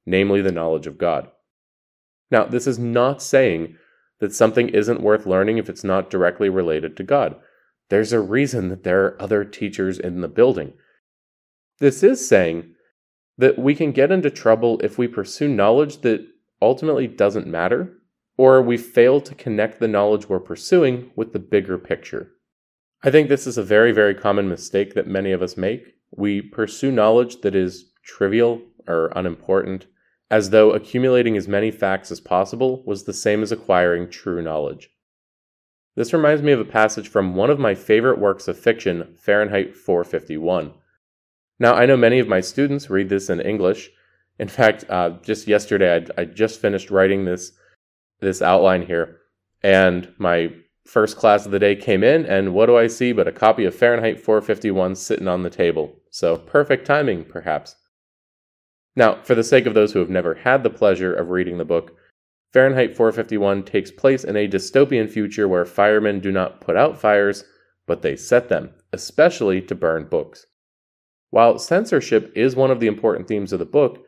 namely 0.05 0.41
the 0.41 0.51
knowledge 0.51 0.85
of 0.85 0.97
God. 0.97 1.31
Now, 2.29 2.43
this 2.43 2.67
is 2.67 2.77
not 2.77 3.21
saying 3.21 3.77
that 4.19 4.33
something 4.33 4.67
isn't 4.67 4.99
worth 4.99 5.25
learning 5.25 5.59
if 5.59 5.69
it's 5.69 5.85
not 5.85 6.09
directly 6.09 6.49
related 6.49 6.97
to 6.97 7.03
God. 7.03 7.37
There's 7.87 8.11
a 8.11 8.19
reason 8.19 8.67
that 8.67 8.83
there 8.83 9.05
are 9.05 9.21
other 9.21 9.45
teachers 9.45 9.97
in 9.97 10.19
the 10.19 10.27
building. 10.27 10.73
This 11.79 12.03
is 12.03 12.27
saying 12.27 12.73
that 13.37 13.57
we 13.57 13.75
can 13.75 13.93
get 13.93 14.11
into 14.11 14.29
trouble 14.29 14.81
if 14.83 14.97
we 14.97 15.07
pursue 15.07 15.47
knowledge 15.47 16.01
that 16.01 16.27
ultimately 16.61 17.07
doesn't 17.07 17.47
matter 17.47 17.96
or 18.37 18.61
we 18.61 18.77
fail 18.77 19.19
to 19.19 19.35
connect 19.35 19.79
the 19.79 19.87
knowledge 19.87 20.29
we're 20.29 20.39
pursuing 20.39 21.11
with 21.15 21.33
the 21.33 21.39
bigger 21.39 21.77
picture. 21.77 22.31
I 23.03 23.11
think 23.11 23.29
this 23.29 23.47
is 23.47 23.57
a 23.57 23.63
very, 23.63 23.91
very 23.91 24.15
common 24.15 24.47
mistake 24.47 24.93
that 24.93 25.07
many 25.07 25.31
of 25.31 25.41
us 25.41 25.57
make. 25.57 25.95
We 26.11 26.41
pursue 26.41 26.91
knowledge 26.91 27.41
that 27.41 27.55
is 27.55 27.91
trivial 28.03 28.61
or 28.87 29.11
unimportant, 29.15 29.87
as 30.29 30.51
though 30.51 30.71
accumulating 30.71 31.35
as 31.35 31.47
many 31.47 31.71
facts 31.71 32.11
as 32.11 32.19
possible 32.19 32.83
was 32.85 33.03
the 33.03 33.13
same 33.13 33.43
as 33.43 33.51
acquiring 33.51 34.09
true 34.09 34.41
knowledge. 34.41 34.89
This 35.95 36.13
reminds 36.13 36.43
me 36.43 36.51
of 36.51 36.59
a 36.59 36.65
passage 36.65 37.07
from 37.07 37.35
one 37.35 37.49
of 37.49 37.59
my 37.59 37.73
favorite 37.73 38.19
works 38.19 38.47
of 38.47 38.57
fiction, 38.57 39.15
Fahrenheit 39.17 39.75
451. 39.75 40.73
Now, 41.59 41.73
I 41.73 41.87
know 41.87 41.97
many 41.97 42.19
of 42.19 42.27
my 42.27 42.39
students 42.39 42.89
read 42.89 43.09
this 43.09 43.31
in 43.31 43.41
English. 43.41 43.89
In 44.37 44.47
fact, 44.47 44.85
uh, 44.89 45.11
just 45.23 45.47
yesterday, 45.47 45.95
I'd, 45.95 46.11
I 46.15 46.25
just 46.25 46.61
finished 46.61 46.91
writing 46.91 47.25
this 47.25 47.51
this 48.19 48.41
outline 48.41 48.85
here, 48.85 49.17
and 49.61 50.13
my 50.17 50.51
first 50.85 51.17
class 51.17 51.45
of 51.45 51.51
the 51.51 51.59
day 51.59 51.75
came 51.75 52.03
in, 52.03 52.25
and 52.25 52.53
what 52.53 52.67
do 52.67 52.77
I 52.77 52.87
see 52.87 53.11
but 53.11 53.27
a 53.27 53.31
copy 53.31 53.65
of 53.65 53.75
Fahrenheit 53.75 54.19
451 54.19 54.95
sitting 54.95 55.27
on 55.27 55.43
the 55.43 55.49
table? 55.49 55.93
So 56.09 56.37
perfect 56.37 56.85
timing, 56.85 57.25
perhaps. 57.25 57.75
Now, 58.95 59.21
for 59.21 59.35
the 59.35 59.43
sake 59.43 59.65
of 59.65 59.73
those 59.73 59.93
who 59.93 59.99
have 59.99 60.09
never 60.09 60.33
had 60.33 60.63
the 60.63 60.69
pleasure 60.69 61.13
of 61.13 61.29
reading 61.29 61.57
the 61.57 61.65
book, 61.65 61.95
Fahrenheit 62.53 62.95
451 62.95 63.63
takes 63.63 63.91
place 63.91 64.23
in 64.23 64.35
a 64.35 64.47
dystopian 64.47 65.09
future 65.09 65.47
where 65.47 65.65
firemen 65.65 66.19
do 66.19 66.31
not 66.31 66.61
put 66.61 66.77
out 66.77 66.99
fires, 66.99 67.43
but 67.85 68.01
they 68.01 68.15
set 68.15 68.49
them, 68.49 68.71
especially 68.93 69.61
to 69.61 69.75
burn 69.75 70.05
books. 70.05 70.47
While 71.29 71.59
censorship 71.59 72.31
is 72.35 72.55
one 72.55 72.71
of 72.71 72.79
the 72.79 72.87
important 72.87 73.27
themes 73.27 73.53
of 73.53 73.59
the 73.59 73.65
book, 73.65 74.03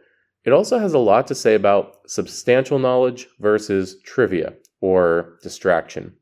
it 0.49 0.53
also 0.53 0.79
has 0.79 0.95
a 0.95 0.97
lot 0.97 1.27
to 1.27 1.35
say 1.35 1.53
about 1.53 1.97
substantial 2.07 2.79
knowledge 2.79 3.27
versus 3.39 4.01
trivia 4.03 4.55
or 4.81 5.37
distraction. 5.43 6.15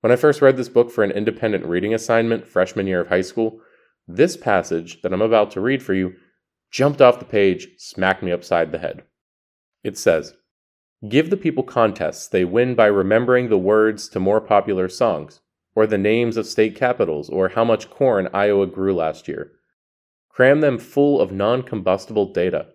When 0.00 0.10
I 0.10 0.16
first 0.16 0.40
read 0.40 0.56
this 0.56 0.70
book 0.70 0.90
for 0.90 1.04
an 1.04 1.10
independent 1.10 1.66
reading 1.66 1.92
assignment 1.92 2.48
freshman 2.48 2.86
year 2.86 3.02
of 3.02 3.08
high 3.08 3.20
school, 3.20 3.60
this 4.08 4.38
passage 4.38 5.02
that 5.02 5.12
I'm 5.12 5.20
about 5.20 5.50
to 5.50 5.60
read 5.60 5.82
for 5.82 5.92
you 5.92 6.14
jumped 6.70 7.02
off 7.02 7.18
the 7.18 7.26
page, 7.26 7.68
smacked 7.76 8.22
me 8.22 8.32
upside 8.32 8.72
the 8.72 8.78
head. 8.78 9.02
It 9.84 9.98
says, 9.98 10.32
Give 11.06 11.28
the 11.28 11.36
people 11.36 11.62
contests 11.62 12.28
they 12.28 12.46
win 12.46 12.74
by 12.74 12.86
remembering 12.86 13.50
the 13.50 13.58
words 13.58 14.08
to 14.08 14.18
more 14.18 14.40
popular 14.40 14.88
songs, 14.88 15.40
or 15.74 15.86
the 15.86 15.98
names 15.98 16.38
of 16.38 16.46
state 16.46 16.74
capitals, 16.74 17.28
or 17.28 17.50
how 17.50 17.64
much 17.64 17.90
corn 17.90 18.30
Iowa 18.32 18.66
grew 18.66 18.94
last 18.94 19.28
year. 19.28 19.52
Cram 20.30 20.62
them 20.62 20.78
full 20.78 21.20
of 21.20 21.32
non 21.32 21.62
combustible 21.62 22.32
data 22.32 22.68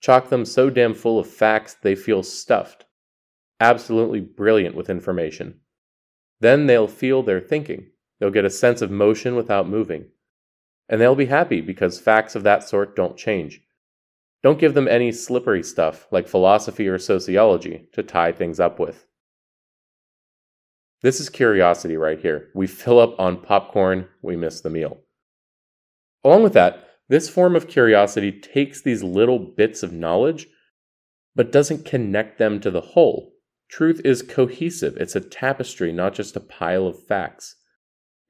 Chock 0.00 0.28
them 0.28 0.44
so 0.44 0.70
damn 0.70 0.94
full 0.94 1.18
of 1.18 1.26
facts 1.26 1.74
they 1.74 1.94
feel 1.94 2.22
stuffed, 2.22 2.84
absolutely 3.60 4.20
brilliant 4.20 4.74
with 4.74 4.90
information. 4.90 5.60
Then 6.40 6.66
they'll 6.66 6.88
feel 6.88 7.22
they're 7.22 7.40
thinking. 7.40 7.90
They'll 8.18 8.30
get 8.30 8.44
a 8.44 8.50
sense 8.50 8.82
of 8.82 8.90
motion 8.90 9.34
without 9.34 9.68
moving. 9.68 10.06
And 10.88 11.00
they'll 11.00 11.14
be 11.14 11.26
happy 11.26 11.60
because 11.60 12.00
facts 12.00 12.34
of 12.34 12.44
that 12.44 12.62
sort 12.62 12.96
don't 12.96 13.16
change. 13.16 13.60
Don't 14.42 14.60
give 14.60 14.74
them 14.74 14.88
any 14.88 15.10
slippery 15.10 15.62
stuff 15.62 16.06
like 16.10 16.28
philosophy 16.28 16.86
or 16.86 16.98
sociology 16.98 17.88
to 17.92 18.02
tie 18.02 18.32
things 18.32 18.60
up 18.60 18.78
with. 18.78 19.06
This 21.02 21.20
is 21.20 21.28
curiosity 21.28 21.96
right 21.96 22.20
here. 22.20 22.48
We 22.54 22.66
fill 22.66 22.98
up 22.98 23.18
on 23.18 23.42
popcorn, 23.42 24.08
we 24.22 24.36
miss 24.36 24.60
the 24.60 24.70
meal. 24.70 24.98
Along 26.24 26.42
with 26.42 26.54
that, 26.54 26.87
this 27.08 27.28
form 27.28 27.56
of 27.56 27.68
curiosity 27.68 28.32
takes 28.32 28.82
these 28.82 29.02
little 29.02 29.38
bits 29.38 29.82
of 29.82 29.92
knowledge, 29.92 30.48
but 31.34 31.52
doesn't 31.52 31.84
connect 31.84 32.38
them 32.38 32.60
to 32.60 32.70
the 32.70 32.80
whole. 32.80 33.32
Truth 33.70 34.00
is 34.04 34.22
cohesive, 34.22 34.96
it's 34.96 35.16
a 35.16 35.20
tapestry, 35.20 35.92
not 35.92 36.14
just 36.14 36.36
a 36.36 36.40
pile 36.40 36.86
of 36.86 37.06
facts. 37.06 37.56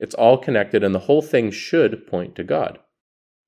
It's 0.01 0.15
all 0.15 0.39
connected, 0.39 0.85
and 0.85 0.95
the 0.95 1.01
whole 1.01 1.23
thing 1.23 1.51
should 1.51 2.07
point 2.07 2.37
to 2.37 2.45
God. 2.45 2.79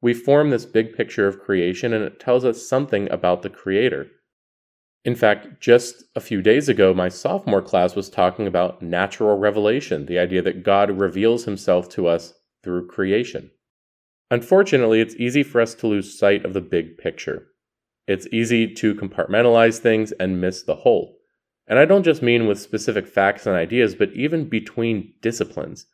We 0.02 0.14
form 0.14 0.50
this 0.50 0.64
big 0.64 0.96
picture 0.96 1.28
of 1.28 1.40
creation, 1.40 1.92
and 1.92 2.02
it 2.02 2.18
tells 2.18 2.44
us 2.44 2.68
something 2.68 3.10
about 3.10 3.42
the 3.42 3.50
Creator. 3.50 4.10
In 5.04 5.14
fact, 5.14 5.60
just 5.60 6.04
a 6.14 6.20
few 6.20 6.42
days 6.42 6.68
ago, 6.68 6.92
my 6.92 7.08
sophomore 7.08 7.62
class 7.62 7.94
was 7.94 8.10
talking 8.10 8.46
about 8.46 8.82
natural 8.82 9.38
revelation, 9.38 10.06
the 10.06 10.18
idea 10.18 10.42
that 10.42 10.62
God 10.62 10.90
reveals 10.90 11.44
himself 11.44 11.88
to 11.90 12.06
us 12.06 12.34
through 12.62 12.88
creation. 12.88 13.50
Unfortunately, 14.30 15.00
it's 15.00 15.16
easy 15.16 15.42
for 15.42 15.60
us 15.60 15.74
to 15.74 15.86
lose 15.86 16.18
sight 16.18 16.44
of 16.44 16.52
the 16.52 16.60
big 16.60 16.98
picture. 16.98 17.48
It's 18.06 18.28
easy 18.32 18.72
to 18.74 18.94
compartmentalize 18.94 19.78
things 19.78 20.12
and 20.12 20.40
miss 20.40 20.62
the 20.62 20.76
whole. 20.76 21.16
And 21.66 21.78
I 21.78 21.84
don't 21.84 22.04
just 22.04 22.22
mean 22.22 22.46
with 22.46 22.60
specific 22.60 23.06
facts 23.06 23.46
and 23.46 23.56
ideas, 23.56 23.94
but 23.94 24.12
even 24.12 24.48
between 24.48 25.14
disciplines. 25.20 25.86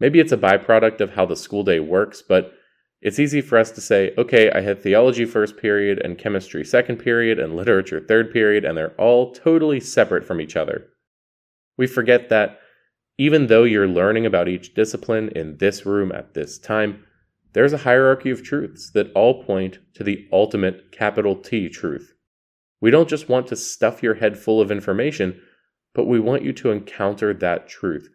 Maybe 0.00 0.20
it's 0.20 0.32
a 0.32 0.36
byproduct 0.36 1.00
of 1.00 1.10
how 1.10 1.26
the 1.26 1.36
school 1.36 1.62
day 1.62 1.80
works, 1.80 2.22
but 2.22 2.52
it's 3.00 3.18
easy 3.18 3.40
for 3.40 3.58
us 3.58 3.70
to 3.72 3.80
say, 3.80 4.12
okay, 4.18 4.50
I 4.50 4.60
had 4.60 4.82
theology 4.82 5.24
first 5.24 5.56
period 5.56 6.00
and 6.04 6.18
chemistry 6.18 6.64
second 6.64 6.96
period 6.98 7.38
and 7.38 7.54
literature 7.54 8.00
third 8.00 8.32
period, 8.32 8.64
and 8.64 8.76
they're 8.76 8.94
all 9.00 9.32
totally 9.32 9.80
separate 9.80 10.24
from 10.24 10.40
each 10.40 10.56
other. 10.56 10.88
We 11.76 11.86
forget 11.86 12.28
that 12.28 12.58
even 13.18 13.46
though 13.46 13.64
you're 13.64 13.88
learning 13.88 14.26
about 14.26 14.48
each 14.48 14.74
discipline 14.74 15.30
in 15.30 15.56
this 15.58 15.86
room 15.86 16.12
at 16.12 16.34
this 16.34 16.58
time, 16.58 17.04
there's 17.58 17.72
a 17.72 17.78
hierarchy 17.78 18.30
of 18.30 18.44
truths 18.44 18.92
that 18.92 19.10
all 19.16 19.42
point 19.42 19.80
to 19.92 20.04
the 20.04 20.28
ultimate 20.32 20.92
capital 20.92 21.34
T 21.34 21.68
truth. 21.68 22.14
We 22.80 22.92
don't 22.92 23.08
just 23.08 23.28
want 23.28 23.48
to 23.48 23.56
stuff 23.56 24.00
your 24.00 24.14
head 24.14 24.38
full 24.38 24.60
of 24.60 24.70
information, 24.70 25.40
but 25.92 26.06
we 26.06 26.20
want 26.20 26.44
you 26.44 26.52
to 26.52 26.70
encounter 26.70 27.34
that 27.34 27.66
truth. 27.66 28.08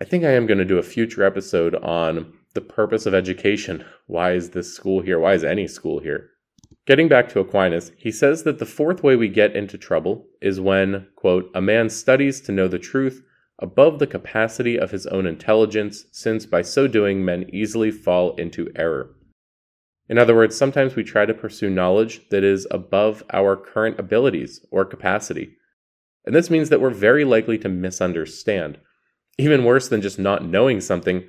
I 0.00 0.06
think 0.06 0.24
I 0.24 0.30
am 0.30 0.46
going 0.46 0.56
to 0.56 0.64
do 0.64 0.78
a 0.78 0.82
future 0.82 1.22
episode 1.22 1.74
on 1.74 2.32
the 2.54 2.62
purpose 2.62 3.04
of 3.04 3.12
education. 3.12 3.84
Why 4.06 4.32
is 4.32 4.48
this 4.48 4.72
school 4.72 5.02
here? 5.02 5.20
Why 5.20 5.34
is 5.34 5.44
any 5.44 5.68
school 5.68 6.00
here? 6.00 6.30
Getting 6.86 7.06
back 7.06 7.28
to 7.28 7.40
Aquinas, 7.40 7.92
he 7.98 8.10
says 8.10 8.44
that 8.44 8.60
the 8.60 8.64
fourth 8.64 9.02
way 9.02 9.14
we 9.14 9.28
get 9.28 9.54
into 9.54 9.76
trouble 9.76 10.24
is 10.40 10.58
when, 10.58 11.06
quote, 11.16 11.50
a 11.54 11.60
man 11.60 11.90
studies 11.90 12.40
to 12.40 12.52
know 12.52 12.66
the 12.66 12.78
truth 12.78 13.22
above 13.60 13.98
the 13.98 14.06
capacity 14.06 14.78
of 14.78 14.90
his 14.90 15.06
own 15.06 15.26
intelligence, 15.26 16.06
since 16.10 16.46
by 16.46 16.62
so 16.62 16.88
doing 16.88 17.24
men 17.24 17.48
easily 17.52 17.90
fall 17.90 18.34
into 18.36 18.70
error. 18.74 19.14
In 20.08 20.18
other 20.18 20.34
words, 20.34 20.56
sometimes 20.56 20.96
we 20.96 21.04
try 21.04 21.24
to 21.24 21.32
pursue 21.32 21.70
knowledge 21.70 22.28
that 22.30 22.42
is 22.42 22.66
above 22.70 23.22
our 23.32 23.56
current 23.56 24.00
abilities 24.00 24.66
or 24.72 24.84
capacity. 24.84 25.56
And 26.24 26.34
this 26.34 26.50
means 26.50 26.68
that 26.68 26.80
we're 26.80 26.90
very 26.90 27.24
likely 27.24 27.58
to 27.58 27.68
misunderstand. 27.68 28.78
Even 29.38 29.64
worse 29.64 29.88
than 29.88 30.02
just 30.02 30.18
not 30.18 30.44
knowing 30.44 30.80
something, 30.80 31.28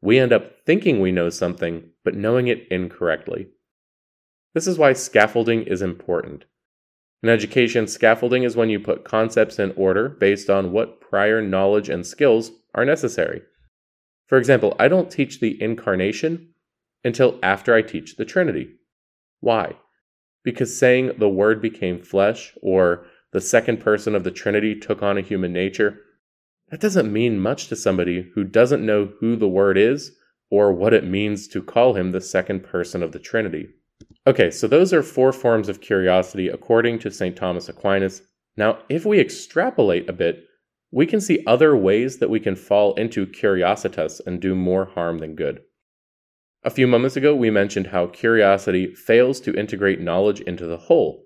we 0.00 0.18
end 0.18 0.32
up 0.32 0.64
thinking 0.64 0.98
we 0.98 1.12
know 1.12 1.30
something, 1.30 1.90
but 2.04 2.14
knowing 2.14 2.48
it 2.48 2.66
incorrectly. 2.70 3.48
This 4.54 4.66
is 4.66 4.78
why 4.78 4.94
scaffolding 4.94 5.62
is 5.62 5.82
important. 5.82 6.44
In 7.22 7.28
education, 7.28 7.86
scaffolding 7.86 8.42
is 8.42 8.56
when 8.56 8.68
you 8.68 8.80
put 8.80 9.04
concepts 9.04 9.58
in 9.58 9.72
order 9.76 10.08
based 10.08 10.50
on 10.50 10.72
what 10.72 11.00
prior 11.00 11.40
knowledge 11.40 11.88
and 11.88 12.04
skills 12.04 12.50
are 12.74 12.84
necessary. 12.84 13.42
For 14.26 14.38
example, 14.38 14.74
I 14.78 14.88
don't 14.88 15.10
teach 15.10 15.38
the 15.38 15.60
incarnation 15.62 16.48
until 17.04 17.38
after 17.42 17.74
I 17.74 17.82
teach 17.82 18.16
the 18.16 18.24
Trinity. 18.24 18.74
Why? 19.40 19.76
Because 20.42 20.76
saying 20.76 21.12
the 21.18 21.28
Word 21.28 21.62
became 21.62 22.00
flesh 22.00 22.54
or 22.60 23.06
the 23.32 23.40
second 23.40 23.78
person 23.80 24.14
of 24.14 24.24
the 24.24 24.30
Trinity 24.30 24.74
took 24.74 25.02
on 25.02 25.16
a 25.16 25.22
human 25.22 25.52
nature, 25.52 26.00
that 26.70 26.80
doesn't 26.80 27.12
mean 27.12 27.38
much 27.38 27.68
to 27.68 27.76
somebody 27.76 28.30
who 28.34 28.42
doesn't 28.42 28.84
know 28.84 29.12
who 29.20 29.36
the 29.36 29.48
Word 29.48 29.78
is 29.78 30.12
or 30.50 30.72
what 30.72 30.94
it 30.94 31.04
means 31.04 31.46
to 31.48 31.62
call 31.62 31.94
him 31.94 32.10
the 32.10 32.20
second 32.20 32.64
person 32.64 33.02
of 33.02 33.12
the 33.12 33.18
Trinity. 33.18 33.68
Okay, 34.24 34.50
so 34.52 34.68
those 34.68 34.92
are 34.92 35.02
four 35.02 35.32
forms 35.32 35.68
of 35.68 35.80
curiosity 35.80 36.48
according 36.48 37.00
to 37.00 37.10
St. 37.10 37.34
Thomas 37.34 37.68
Aquinas. 37.68 38.22
Now, 38.56 38.78
if 38.88 39.04
we 39.04 39.18
extrapolate 39.18 40.08
a 40.08 40.12
bit, 40.12 40.44
we 40.92 41.06
can 41.06 41.20
see 41.20 41.42
other 41.46 41.76
ways 41.76 42.18
that 42.18 42.30
we 42.30 42.38
can 42.38 42.54
fall 42.54 42.94
into 42.94 43.26
curiositas 43.26 44.20
and 44.24 44.40
do 44.40 44.54
more 44.54 44.84
harm 44.84 45.18
than 45.18 45.34
good. 45.34 45.62
A 46.62 46.70
few 46.70 46.86
moments 46.86 47.16
ago, 47.16 47.34
we 47.34 47.50
mentioned 47.50 47.88
how 47.88 48.06
curiosity 48.06 48.94
fails 48.94 49.40
to 49.40 49.58
integrate 49.58 50.00
knowledge 50.00 50.40
into 50.42 50.66
the 50.66 50.76
whole, 50.76 51.24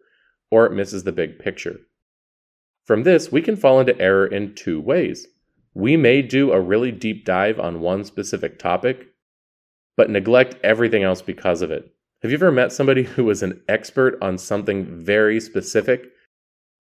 or 0.50 0.64
it 0.64 0.72
misses 0.72 1.04
the 1.04 1.12
big 1.12 1.38
picture. 1.38 1.80
From 2.86 3.02
this, 3.02 3.30
we 3.30 3.42
can 3.42 3.56
fall 3.56 3.78
into 3.78 4.00
error 4.00 4.26
in 4.26 4.54
two 4.54 4.80
ways. 4.80 5.26
We 5.74 5.98
may 5.98 6.22
do 6.22 6.52
a 6.52 6.60
really 6.60 6.92
deep 6.92 7.26
dive 7.26 7.60
on 7.60 7.80
one 7.80 8.04
specific 8.04 8.58
topic, 8.58 9.08
but 9.96 10.08
neglect 10.08 10.56
everything 10.62 11.02
else 11.02 11.20
because 11.20 11.60
of 11.60 11.70
it. 11.70 11.92
Have 12.22 12.30
you 12.30 12.38
ever 12.38 12.50
met 12.50 12.72
somebody 12.72 13.02
who 13.02 13.24
was 13.24 13.42
an 13.42 13.60
expert 13.68 14.16
on 14.22 14.38
something 14.38 14.86
very 14.86 15.38
specific, 15.38 16.06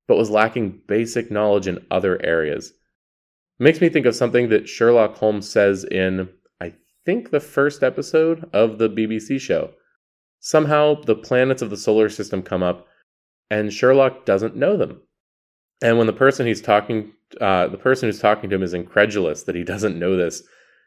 but 0.08 0.16
was 0.16 0.30
lacking 0.30 0.80
basic 0.88 1.30
knowledge 1.30 1.66
in 1.66 1.84
other 1.90 2.20
areas? 2.24 2.72
It 3.60 3.62
makes 3.62 3.82
me 3.82 3.90
think 3.90 4.06
of 4.06 4.16
something 4.16 4.48
that 4.48 4.68
Sherlock 4.68 5.16
Holmes 5.16 5.48
says 5.48 5.84
in, 5.84 6.30
I 6.60 6.72
think, 7.04 7.30
the 7.30 7.40
first 7.40 7.82
episode 7.82 8.48
of 8.54 8.78
the 8.78 8.88
BBC 8.88 9.38
show. 9.38 9.72
Somehow 10.40 11.02
the 11.02 11.14
planets 11.14 11.60
of 11.60 11.68
the 11.68 11.76
solar 11.76 12.08
system 12.08 12.42
come 12.42 12.62
up, 12.62 12.86
and 13.50 13.72
Sherlock 13.72 14.24
doesn't 14.24 14.56
know 14.56 14.78
them. 14.78 15.02
And 15.82 15.98
when 15.98 16.06
the 16.06 16.12
person 16.14 16.46
he's 16.46 16.62
talking, 16.62 17.12
uh, 17.42 17.68
the 17.68 17.76
person 17.76 18.08
who's 18.08 18.20
talking 18.20 18.48
to 18.48 18.56
him 18.56 18.62
is 18.62 18.72
incredulous 18.72 19.42
that 19.42 19.54
he 19.54 19.64
doesn't 19.72 19.98
know 19.98 20.16
this, 20.16 20.42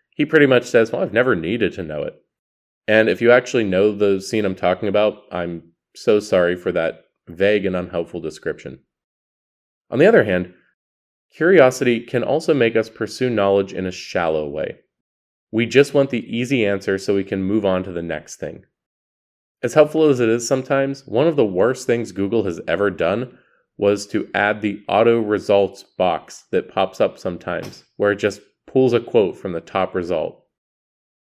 he 0.09 0.25
pretty 0.25 0.47
much 0.47 0.63
says, 0.63 0.91
"Well, 0.91 1.03
I've 1.03 1.13
never 1.13 1.35
needed 1.35 1.73
to 1.73 1.83
know 1.83 2.01
it." 2.01 2.19
And 2.89 3.07
if 3.07 3.21
you 3.21 3.31
actually 3.31 3.65
know 3.65 3.91
the 3.91 4.19
scene 4.19 4.45
I'm 4.45 4.55
talking 4.55 4.89
about, 4.89 5.21
I'm 5.31 5.61
so 5.95 6.19
sorry 6.19 6.55
for 6.55 6.71
that 6.71 7.03
vague 7.27 7.67
and 7.67 7.75
unhelpful 7.75 8.19
description. 8.19 8.79
On 9.91 9.99
the 9.99 10.07
other 10.07 10.23
hand, 10.23 10.55
curiosity 11.31 11.99
can 11.99 12.23
also 12.23 12.55
make 12.55 12.75
us 12.75 12.89
pursue 12.89 13.29
knowledge 13.29 13.73
in 13.73 13.85
a 13.85 13.91
shallow 13.91 14.49
way. 14.49 14.79
We 15.51 15.67
just 15.67 15.93
want 15.93 16.09
the 16.09 16.25
easy 16.35 16.65
answer 16.65 16.97
so 16.97 17.13
we 17.13 17.23
can 17.23 17.43
move 17.43 17.63
on 17.63 17.83
to 17.83 17.91
the 17.91 18.01
next 18.01 18.37
thing. 18.37 18.65
As 19.61 19.75
helpful 19.75 20.09
as 20.09 20.19
it 20.19 20.29
is 20.29 20.47
sometimes, 20.47 21.05
one 21.05 21.27
of 21.27 21.35
the 21.35 21.45
worst 21.45 21.85
things 21.85 22.11
Google 22.11 22.45
has 22.45 22.59
ever 22.67 22.89
done 22.89 23.37
was 23.77 24.07
to 24.07 24.27
add 24.33 24.63
the 24.63 24.81
auto 24.87 25.19
results 25.19 25.83
box 25.83 26.45
that 26.49 26.73
pops 26.73 26.99
up 26.99 27.19
sometimes, 27.19 27.83
where 27.97 28.13
it 28.13 28.17
just 28.17 28.41
pulls 28.65 28.93
a 28.93 28.99
quote 28.99 29.37
from 29.37 29.51
the 29.51 29.61
top 29.61 29.93
result. 29.93 30.43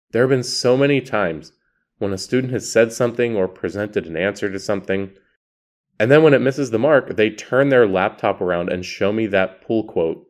There 0.09 0.23
have 0.23 0.31
been 0.31 0.41
so 0.41 0.75
many 0.75 0.99
times 0.99 1.51
when 1.99 2.13
a 2.13 2.17
student 2.17 2.51
has 2.53 2.71
said 2.71 2.91
something 2.91 3.35
or 3.35 3.47
presented 3.47 4.07
an 4.07 4.17
answer 4.17 4.51
to 4.51 4.59
something, 4.59 5.11
and 5.99 6.09
then 6.09 6.23
when 6.23 6.33
it 6.33 6.41
misses 6.41 6.71
the 6.71 6.79
mark, 6.79 7.15
they 7.15 7.29
turn 7.29 7.69
their 7.69 7.85
laptop 7.85 8.39
around 8.39 8.69
and 8.69 8.85
show 8.85 9.11
me 9.11 9.27
that 9.27 9.61
pull 9.61 9.83
quote. 9.83 10.25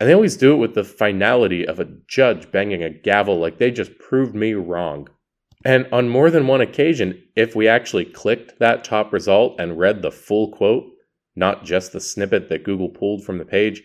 And 0.00 0.08
they 0.08 0.14
always 0.14 0.36
do 0.36 0.52
it 0.52 0.58
with 0.58 0.74
the 0.74 0.82
finality 0.82 1.66
of 1.66 1.78
a 1.78 1.88
judge 2.08 2.50
banging 2.50 2.82
a 2.82 2.90
gavel 2.90 3.38
like 3.38 3.58
they 3.58 3.70
just 3.70 3.96
proved 3.98 4.34
me 4.34 4.54
wrong. 4.54 5.08
And 5.64 5.86
on 5.92 6.08
more 6.08 6.30
than 6.30 6.48
one 6.48 6.60
occasion, 6.60 7.22
if 7.36 7.54
we 7.54 7.68
actually 7.68 8.04
clicked 8.04 8.58
that 8.58 8.84
top 8.84 9.12
result 9.12 9.58
and 9.58 9.78
read 9.78 10.02
the 10.02 10.10
full 10.10 10.50
quote, 10.50 10.84
not 11.36 11.64
just 11.64 11.92
the 11.92 12.00
snippet 12.00 12.48
that 12.48 12.64
Google 12.64 12.88
pulled 12.88 13.24
from 13.24 13.38
the 13.38 13.44
page, 13.44 13.82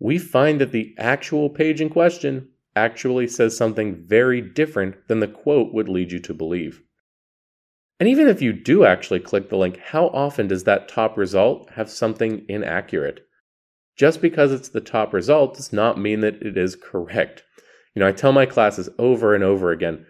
we 0.00 0.18
find 0.18 0.60
that 0.60 0.72
the 0.72 0.94
actual 0.98 1.50
page 1.50 1.80
in 1.80 1.88
question 1.88 2.48
actually 2.76 3.28
says 3.28 3.56
something 3.56 4.04
very 4.06 4.40
different 4.40 5.08
than 5.08 5.20
the 5.20 5.28
quote 5.28 5.72
would 5.72 5.88
lead 5.88 6.12
you 6.12 6.18
to 6.20 6.34
believe. 6.34 6.82
And 8.00 8.08
even 8.08 8.26
if 8.26 8.42
you 8.42 8.52
do 8.52 8.84
actually 8.84 9.20
click 9.20 9.48
the 9.48 9.56
link, 9.56 9.78
how 9.78 10.08
often 10.08 10.48
does 10.48 10.64
that 10.64 10.88
top 10.88 11.16
result 11.16 11.70
have 11.70 11.88
something 11.88 12.44
inaccurate? 12.48 13.26
Just 13.96 14.20
because 14.20 14.50
it's 14.50 14.68
the 14.68 14.80
top 14.80 15.12
result 15.12 15.56
does 15.56 15.72
not 15.72 15.98
mean 15.98 16.20
that 16.20 16.42
it 16.42 16.58
is 16.58 16.74
correct. 16.74 17.44
You 17.94 18.00
know, 18.00 18.08
I 18.08 18.12
tell 18.12 18.32
my 18.32 18.46
classes 18.46 18.88
over 18.98 19.34
and 19.34 19.44
over 19.44 19.70
again 19.70 20.06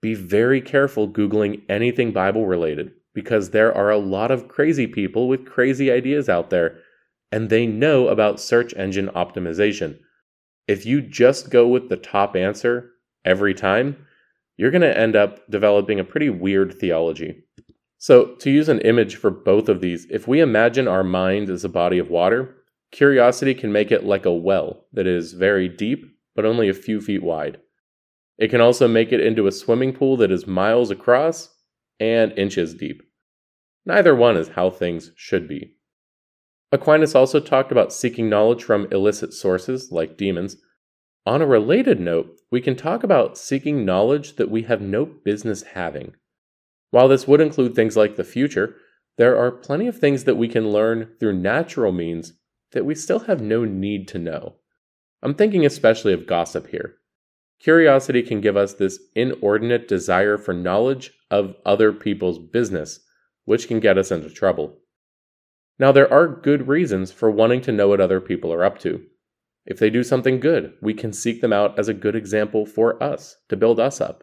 be 0.00 0.14
very 0.14 0.62
careful 0.62 1.06
Googling 1.06 1.62
anything 1.68 2.12
Bible 2.12 2.46
related 2.46 2.92
because 3.12 3.50
there 3.50 3.76
are 3.76 3.90
a 3.90 3.98
lot 3.98 4.30
of 4.30 4.48
crazy 4.48 4.86
people 4.86 5.28
with 5.28 5.44
crazy 5.44 5.90
ideas 5.90 6.28
out 6.28 6.48
there, 6.48 6.78
and 7.30 7.50
they 7.50 7.66
know 7.66 8.08
about 8.08 8.40
search 8.40 8.72
engine 8.74 9.08
optimization. 9.08 9.98
If 10.70 10.86
you 10.86 11.00
just 11.00 11.50
go 11.50 11.66
with 11.66 11.88
the 11.88 11.96
top 11.96 12.36
answer 12.36 12.92
every 13.24 13.54
time, 13.54 14.06
you're 14.56 14.70
going 14.70 14.82
to 14.82 14.96
end 14.96 15.16
up 15.16 15.40
developing 15.50 15.98
a 15.98 16.04
pretty 16.04 16.30
weird 16.30 16.78
theology. 16.78 17.42
So, 17.98 18.36
to 18.36 18.52
use 18.52 18.68
an 18.68 18.80
image 18.82 19.16
for 19.16 19.32
both 19.32 19.68
of 19.68 19.80
these, 19.80 20.06
if 20.10 20.28
we 20.28 20.38
imagine 20.38 20.86
our 20.86 21.02
mind 21.02 21.50
as 21.50 21.64
a 21.64 21.68
body 21.68 21.98
of 21.98 22.08
water, 22.08 22.54
curiosity 22.92 23.52
can 23.52 23.72
make 23.72 23.90
it 23.90 24.04
like 24.04 24.24
a 24.24 24.32
well 24.32 24.84
that 24.92 25.08
is 25.08 25.32
very 25.32 25.68
deep, 25.68 26.04
but 26.36 26.44
only 26.44 26.68
a 26.68 26.72
few 26.72 27.00
feet 27.00 27.24
wide. 27.24 27.58
It 28.38 28.46
can 28.46 28.60
also 28.60 28.86
make 28.86 29.10
it 29.10 29.20
into 29.20 29.48
a 29.48 29.52
swimming 29.52 29.92
pool 29.92 30.16
that 30.18 30.30
is 30.30 30.46
miles 30.46 30.92
across 30.92 31.52
and 31.98 32.30
inches 32.38 32.74
deep. 32.74 33.02
Neither 33.84 34.14
one 34.14 34.36
is 34.36 34.50
how 34.50 34.70
things 34.70 35.10
should 35.16 35.48
be. 35.48 35.74
Aquinas 36.72 37.14
also 37.14 37.40
talked 37.40 37.72
about 37.72 37.92
seeking 37.92 38.28
knowledge 38.28 38.62
from 38.62 38.86
illicit 38.92 39.34
sources, 39.34 39.90
like 39.90 40.16
demons. 40.16 40.56
On 41.26 41.42
a 41.42 41.46
related 41.46 41.98
note, 42.00 42.36
we 42.50 42.60
can 42.60 42.76
talk 42.76 43.02
about 43.02 43.36
seeking 43.36 43.84
knowledge 43.84 44.36
that 44.36 44.50
we 44.50 44.62
have 44.62 44.80
no 44.80 45.04
business 45.04 45.62
having. 45.74 46.14
While 46.90 47.08
this 47.08 47.26
would 47.26 47.40
include 47.40 47.74
things 47.74 47.96
like 47.96 48.16
the 48.16 48.24
future, 48.24 48.76
there 49.18 49.36
are 49.36 49.50
plenty 49.50 49.86
of 49.86 49.98
things 49.98 50.24
that 50.24 50.36
we 50.36 50.48
can 50.48 50.70
learn 50.70 51.10
through 51.18 51.40
natural 51.40 51.92
means 51.92 52.34
that 52.72 52.84
we 52.84 52.94
still 52.94 53.20
have 53.20 53.40
no 53.40 53.64
need 53.64 54.06
to 54.08 54.18
know. 54.18 54.56
I'm 55.22 55.34
thinking 55.34 55.66
especially 55.66 56.12
of 56.12 56.26
gossip 56.26 56.68
here. 56.68 56.96
Curiosity 57.58 58.22
can 58.22 58.40
give 58.40 58.56
us 58.56 58.74
this 58.74 58.98
inordinate 59.14 59.86
desire 59.88 60.38
for 60.38 60.54
knowledge 60.54 61.12
of 61.30 61.56
other 61.66 61.92
people's 61.92 62.38
business, 62.38 63.00
which 63.44 63.68
can 63.68 63.80
get 63.80 63.98
us 63.98 64.10
into 64.10 64.30
trouble. 64.30 64.78
Now, 65.80 65.92
there 65.92 66.12
are 66.12 66.28
good 66.28 66.68
reasons 66.68 67.10
for 67.10 67.30
wanting 67.30 67.62
to 67.62 67.72
know 67.72 67.88
what 67.88 68.02
other 68.02 68.20
people 68.20 68.52
are 68.52 68.62
up 68.62 68.78
to. 68.80 69.02
If 69.64 69.78
they 69.78 69.88
do 69.88 70.04
something 70.04 70.38
good, 70.38 70.74
we 70.82 70.92
can 70.92 71.10
seek 71.10 71.40
them 71.40 71.54
out 71.54 71.78
as 71.78 71.88
a 71.88 71.94
good 71.94 72.14
example 72.14 72.66
for 72.66 73.02
us 73.02 73.38
to 73.48 73.56
build 73.56 73.80
us 73.80 73.98
up. 73.98 74.22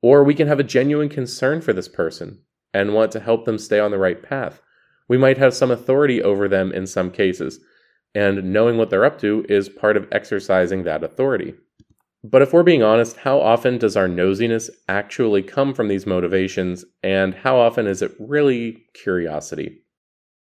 Or 0.00 0.22
we 0.22 0.32
can 0.32 0.46
have 0.46 0.60
a 0.60 0.64
genuine 0.64 1.08
concern 1.08 1.60
for 1.60 1.72
this 1.72 1.88
person 1.88 2.42
and 2.72 2.94
want 2.94 3.10
to 3.12 3.20
help 3.20 3.46
them 3.46 3.58
stay 3.58 3.80
on 3.80 3.90
the 3.90 3.98
right 3.98 4.22
path. 4.22 4.62
We 5.08 5.18
might 5.18 5.38
have 5.38 5.54
some 5.54 5.72
authority 5.72 6.22
over 6.22 6.46
them 6.46 6.70
in 6.70 6.86
some 6.86 7.10
cases, 7.10 7.58
and 8.14 8.52
knowing 8.52 8.78
what 8.78 8.90
they're 8.90 9.04
up 9.04 9.18
to 9.22 9.44
is 9.48 9.68
part 9.68 9.96
of 9.96 10.06
exercising 10.12 10.84
that 10.84 11.02
authority. 11.02 11.54
But 12.22 12.42
if 12.42 12.52
we're 12.52 12.62
being 12.62 12.84
honest, 12.84 13.16
how 13.16 13.40
often 13.40 13.78
does 13.78 13.96
our 13.96 14.08
nosiness 14.08 14.70
actually 14.88 15.42
come 15.42 15.74
from 15.74 15.88
these 15.88 16.06
motivations, 16.06 16.84
and 17.02 17.34
how 17.34 17.58
often 17.58 17.88
is 17.88 18.02
it 18.02 18.14
really 18.20 18.84
curiosity? 18.94 19.79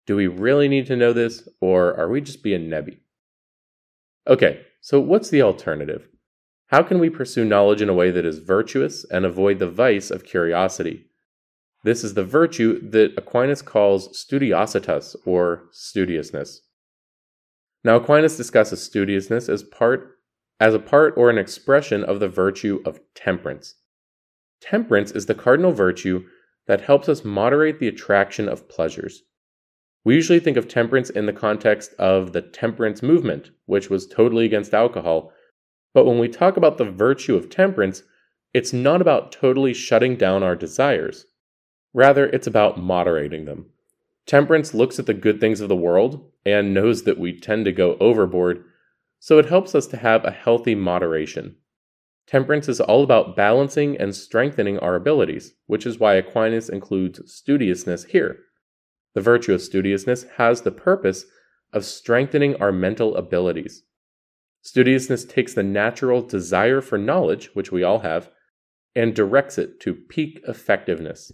Do 0.10 0.16
we 0.16 0.26
really 0.26 0.68
need 0.68 0.88
to 0.88 0.96
know 0.96 1.14
this, 1.14 1.48
or 1.62 1.96
are 1.96 2.10
we 2.10 2.20
just 2.20 2.42
being 2.42 2.68
nebby? 2.68 2.98
Okay, 4.26 4.66
so 4.82 5.00
what's 5.00 5.30
the 5.30 5.44
alternative? 5.44 6.08
How 6.70 6.82
can 6.82 6.98
we 6.98 7.12
pursue 7.12 7.46
knowledge 7.46 7.80
in 7.80 7.90
a 7.90 7.94
way 7.94 8.10
that 8.10 8.26
is 8.26 8.40
virtuous 8.40 9.06
and 9.12 9.24
avoid 9.24 9.60
the 9.60 9.70
vice 9.70 10.10
of 10.10 10.26
curiosity? 10.26 11.06
This 11.84 12.04
is 12.04 12.16
the 12.16 12.24
virtue 12.24 12.90
that 12.90 13.14
Aquinas 13.20 13.62
calls 13.62 14.10
studiositas, 14.18 15.16
or 15.28 15.66
studiousness. 15.72 16.58
Now, 17.84 17.98
Aquinas 17.98 18.36
discusses 18.36 18.82
studiousness 18.82 19.48
as 19.48 19.62
part 19.62 20.18
as 20.60 20.74
a 20.74 20.80
part 20.80 21.14
or 21.18 21.30
an 21.30 21.38
expression 21.38 22.04
of 22.04 22.20
the 22.20 22.28
virtue 22.28 22.82
of 22.84 23.00
temperance. 23.14 23.76
Temperance 24.60 25.12
is 25.12 25.28
the 25.28 25.36
cardinal 25.36 25.72
virtue 25.72 26.24
that 26.66 26.82
helps 26.82 27.08
us 27.08 27.24
moderate 27.24 27.80
the 27.80 27.88
attraction 27.88 28.50
of 28.50 28.68
pleasures. 28.68 29.22
We 30.06 30.16
usually 30.16 30.40
think 30.40 30.58
of 30.58 30.68
temperance 30.68 31.10
in 31.10 31.26
the 31.26 31.34
context 31.34 31.94
of 32.00 32.32
the 32.32 32.42
temperance 32.42 33.04
movement, 33.04 33.52
which 33.66 33.90
was 33.90 34.08
totally 34.08 34.46
against 34.46 34.74
alcohol. 34.74 35.32
But 35.94 36.06
when 36.06 36.20
we 36.20 36.30
talk 36.30 36.58
about 36.58 36.78
the 36.78 36.90
virtue 36.90 37.36
of 37.36 37.50
temperance, 37.50 38.04
it's 38.54 38.74
not 38.74 39.02
about 39.02 39.32
totally 39.32 39.74
shutting 39.74 40.16
down 40.16 40.42
our 40.42 40.56
desires. 40.56 41.26
Rather, 41.94 42.28
it's 42.28 42.48
about 42.48 42.80
moderating 42.80 43.46
them. 43.46 43.68
Temperance 44.26 44.74
looks 44.74 45.00
at 45.00 45.06
the 45.06 45.14
good 45.14 45.40
things 45.40 45.60
of 45.60 45.70
the 45.70 45.76
world 45.76 46.32
and 46.46 46.74
knows 46.74 47.04
that 47.04 47.20
we 47.20 47.38
tend 47.38 47.66
to 47.66 47.72
go 47.72 47.98
overboard 48.00 48.64
so 49.20 49.38
it 49.38 49.48
helps 49.48 49.76
us 49.76 49.86
to 49.88 49.98
have 49.98 50.24
a 50.24 50.32
healthy 50.32 50.76
moderation. 50.76 51.56
Temperance 52.26 52.70
is 52.70 52.80
all 52.80 53.04
about 53.04 53.36
balancing 53.36 53.98
and 53.98 54.16
strengthening 54.16 54.78
our 54.80 54.96
abilities, 54.96 55.56
which 55.66 55.86
is 55.86 56.00
why 56.00 56.14
Aquinas 56.14 56.70
includes 56.70 57.20
studiousness 57.26 58.06
here. 58.06 58.40
The 59.20 59.24
virtue 59.24 59.54
of 59.54 59.60
studiousness 59.62 60.24
has 60.38 60.62
the 60.62 60.72
purpose 60.72 61.26
of 61.74 61.84
strengthening 61.84 62.56
our 62.56 62.72
mental 62.72 63.18
abilities. 63.18 63.84
Studiousness 64.62 65.26
takes 65.28 65.54
the 65.54 65.62
natural 65.62 66.22
desire 66.22 66.80
for 66.80 66.98
knowledge, 66.98 67.54
which 67.54 67.70
we 67.70 67.84
all 67.84 68.00
have, 68.00 68.32
and 68.96 69.14
directs 69.14 69.58
it 69.58 69.82
to 69.82 69.94
peak 69.94 70.40
effectiveness. 70.48 71.34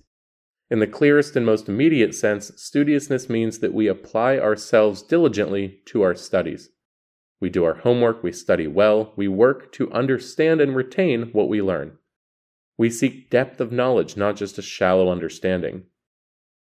In 0.71 0.79
the 0.79 0.87
clearest 0.87 1.35
and 1.35 1.45
most 1.45 1.69
immediate 1.69 2.15
sense, 2.15 2.49
studiousness 2.55 3.29
means 3.29 3.59
that 3.59 3.71
we 3.71 3.85
apply 3.85 4.39
ourselves 4.39 5.03
diligently 5.03 5.81
to 5.85 6.01
our 6.01 6.15
studies. 6.15 6.71
We 7.39 7.51
do 7.51 7.65
our 7.65 7.75
homework, 7.75 8.23
we 8.23 8.31
study 8.31 8.65
well, 8.65 9.13
we 9.15 9.27
work 9.27 9.71
to 9.73 9.91
understand 9.91 10.59
and 10.59 10.75
retain 10.75 11.29
what 11.33 11.49
we 11.49 11.61
learn. 11.61 11.99
We 12.79 12.89
seek 12.89 13.29
depth 13.29 13.61
of 13.61 13.71
knowledge, 13.71 14.17
not 14.17 14.37
just 14.37 14.57
a 14.57 14.63
shallow 14.63 15.11
understanding. 15.11 15.83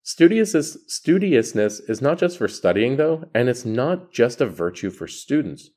Studiousness 0.04 1.90
is 1.90 2.02
not 2.02 2.18
just 2.18 2.38
for 2.38 2.48
studying, 2.48 2.98
though, 2.98 3.24
and 3.34 3.48
it's 3.48 3.64
not 3.64 4.12
just 4.12 4.42
a 4.42 4.46
virtue 4.46 4.90
for 4.90 5.08
students. 5.08 5.70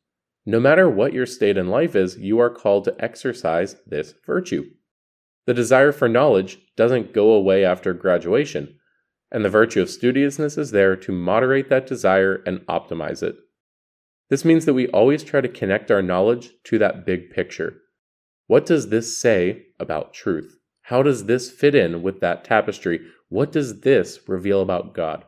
No 0.45 0.59
matter 0.59 0.91
what 0.91 1.13
your 1.13 1.27
state 1.27 1.57
in 1.57 1.69
life 1.69 1.95
is, 1.95 2.19
you 2.19 2.39
are 2.41 2.51
called 2.51 2.85
to 2.85 2.97
exercise 2.99 3.77
this 3.87 4.15
virtue. 4.25 4.65
The 5.47 5.55
desire 5.55 5.93
for 5.93 6.09
knowledge 6.09 6.59
doesn't 6.77 7.13
go 7.13 7.33
away 7.33 7.65
after 7.65 7.93
graduation, 7.95 8.77
and 9.31 9.45
the 9.45 9.49
virtue 9.49 9.81
of 9.81 9.89
studiousness 9.89 10.59
is 10.59 10.73
there 10.73 10.97
to 10.97 11.13
moderate 11.13 11.69
that 11.69 11.87
desire 11.87 12.43
and 12.47 12.61
optimize 12.67 13.23
it. 13.23 13.37
This 14.29 14.45
means 14.45 14.65
that 14.65 14.75
we 14.75 14.89
always 14.89 15.23
try 15.23 15.41
to 15.41 15.49
connect 15.49 15.91
our 15.93 16.03
knowledge 16.03 16.51
to 16.65 16.79
that 16.79 17.07
big 17.07 17.31
picture. 17.31 17.77
What 18.49 18.67
does 18.67 18.89
this 18.89 19.17
say 19.17 19.67
about 19.79 20.15
truth? 20.15 20.59
How 20.87 21.03
does 21.03 21.25
this 21.25 21.51
fit 21.51 21.75
in 21.75 22.03
with 22.03 22.21
that 22.21 22.45
tapestry? 22.45 23.01
What 23.29 23.51
does 23.51 23.81
this 23.81 24.21
reveal 24.29 24.63
about 24.63 24.95
God? 24.95 25.25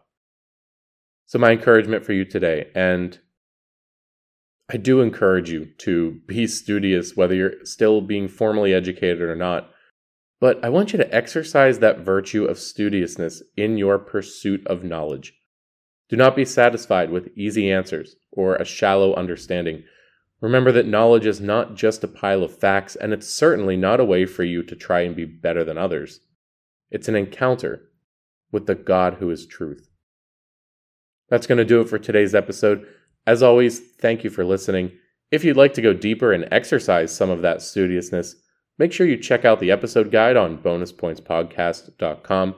So, 1.27 1.41
my 1.41 1.51
encouragement 1.51 2.05
for 2.05 2.13
you 2.13 2.25
today, 2.25 2.71
and 2.77 3.19
I 4.73 4.77
do 4.77 5.01
encourage 5.01 5.51
you 5.51 5.67
to 5.79 6.21
be 6.29 6.47
studious, 6.47 7.17
whether 7.17 7.35
you're 7.35 7.65
still 7.65 8.01
being 8.01 8.29
formally 8.29 8.73
educated 8.73 9.21
or 9.21 9.35
not. 9.35 9.71
But 10.41 10.65
I 10.65 10.69
want 10.69 10.93
you 10.93 10.97
to 10.99 11.13
exercise 11.13 11.81
that 11.81 11.99
virtue 11.99 12.45
of 12.45 12.61
studiousness 12.61 13.43
in 13.57 13.79
your 13.79 13.99
pursuit 13.99 14.65
of 14.69 14.85
knowledge. 14.85 15.35
Do 16.09 16.15
not 16.15 16.37
be 16.37 16.45
satisfied 16.45 17.11
with 17.11 17.37
easy 17.37 17.69
answers 17.69 18.15
or 18.31 18.55
a 18.55 18.65
shallow 18.65 19.13
understanding. 19.17 19.83
Remember 20.41 20.71
that 20.73 20.87
knowledge 20.87 21.27
is 21.27 21.41
not 21.41 21.75
just 21.75 22.05
a 22.05 22.09
pile 22.09 22.45
of 22.45 22.57
facts, 22.57 22.95
and 22.95 23.13
it's 23.13 23.29
certainly 23.29 23.77
not 23.77 23.99
a 23.99 24.05
way 24.05 24.25
for 24.25 24.45
you 24.45 24.63
to 24.63 24.77
try 24.77 25.01
and 25.01 25.17
be 25.17 25.25
better 25.25 25.65
than 25.65 25.77
others. 25.77 26.21
It's 26.91 27.09
an 27.09 27.17
encounter 27.17 27.89
with 28.53 28.67
the 28.67 28.77
God 28.77 29.15
who 29.15 29.31
is 29.31 29.47
truth. 29.47 29.91
That's 31.29 31.47
going 31.47 31.59
to 31.59 31.65
do 31.65 31.81
it 31.81 31.89
for 31.89 31.99
today's 31.99 32.35
episode. 32.35 32.87
As 33.27 33.43
always, 33.43 33.81
thank 33.81 34.25
you 34.25 34.31
for 34.31 34.45
listening. 34.45 34.93
If 35.31 35.45
you'd 35.45 35.57
like 35.57 35.75
to 35.75 35.83
go 35.83 35.93
deeper 35.93 36.33
and 36.33 36.49
exercise 36.51 37.15
some 37.15 37.31
of 37.31 37.43
that 37.43 37.59
studiousness, 37.59 38.37
make 38.79 38.93
sure 38.93 39.07
you 39.07 39.19
check 39.19 39.45
out 39.45 39.61
the 39.61 39.71
episode 39.71 40.11
guide 40.11 40.37
on 40.37 40.59
bonuspointspodcast.com. 40.59 42.55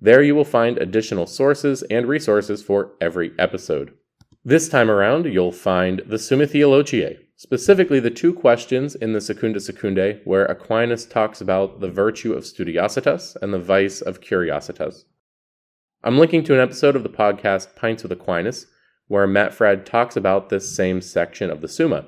There 0.00 0.22
you 0.22 0.34
will 0.34 0.44
find 0.44 0.78
additional 0.78 1.26
sources 1.26 1.82
and 1.84 2.06
resources 2.06 2.62
for 2.62 2.92
every 3.00 3.32
episode. 3.38 3.92
This 4.48 4.66
time 4.66 4.90
around, 4.90 5.26
you'll 5.26 5.52
find 5.52 6.00
the 6.06 6.18
Summa 6.18 6.46
Theologiae, 6.46 7.18
specifically 7.36 8.00
the 8.00 8.08
two 8.10 8.32
questions 8.32 8.94
in 8.94 9.12
the 9.12 9.20
Secunda 9.20 9.58
Secundae 9.58 10.22
where 10.24 10.46
Aquinas 10.46 11.04
talks 11.04 11.42
about 11.42 11.80
the 11.80 11.90
virtue 11.90 12.32
of 12.32 12.44
studiositas 12.44 13.36
and 13.42 13.52
the 13.52 13.58
vice 13.58 14.00
of 14.00 14.22
curiositas. 14.22 15.04
I'm 16.02 16.16
linking 16.16 16.44
to 16.44 16.54
an 16.54 16.60
episode 16.60 16.96
of 16.96 17.02
the 17.02 17.10
podcast 17.10 17.76
Pints 17.76 18.02
with 18.02 18.12
Aquinas, 18.12 18.68
where 19.06 19.26
Matt 19.26 19.52
Fradd 19.52 19.84
talks 19.84 20.16
about 20.16 20.48
this 20.48 20.74
same 20.74 21.02
section 21.02 21.50
of 21.50 21.60
the 21.60 21.68
Summa. 21.68 22.06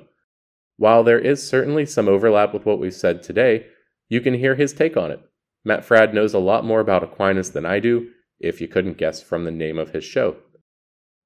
While 0.77 1.03
there 1.03 1.19
is 1.19 1.47
certainly 1.47 1.85
some 1.85 2.09
overlap 2.09 2.55
with 2.55 2.65
what 2.65 2.79
we've 2.79 2.91
said 2.91 3.21
today, 3.21 3.67
you 4.09 4.19
can 4.19 4.33
hear 4.33 4.55
his 4.55 4.73
take 4.73 4.97
on 4.97 5.11
it. 5.11 5.21
Matt 5.63 5.87
Fradd 5.87 6.11
knows 6.11 6.33
a 6.33 6.39
lot 6.39 6.65
more 6.65 6.79
about 6.79 7.03
Aquinas 7.03 7.51
than 7.51 7.67
I 7.67 7.79
do, 7.79 8.09
if 8.39 8.59
you 8.59 8.67
couldn't 8.67 8.97
guess 8.97 9.21
from 9.21 9.43
the 9.43 9.51
name 9.51 9.77
of 9.77 9.91
his 9.91 10.03
show. 10.03 10.37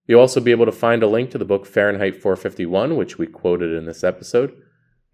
You'll 0.07 0.21
also 0.21 0.39
be 0.39 0.51
able 0.51 0.65
to 0.65 0.71
find 0.71 1.01
a 1.03 1.07
link 1.07 1.31
to 1.31 1.37
the 1.37 1.45
book 1.45 1.65
Fahrenheit 1.65 2.15
451, 2.15 2.95
which 2.95 3.17
we 3.17 3.27
quoted 3.27 3.73
in 3.73 3.85
this 3.85 4.03
episode, 4.03 4.55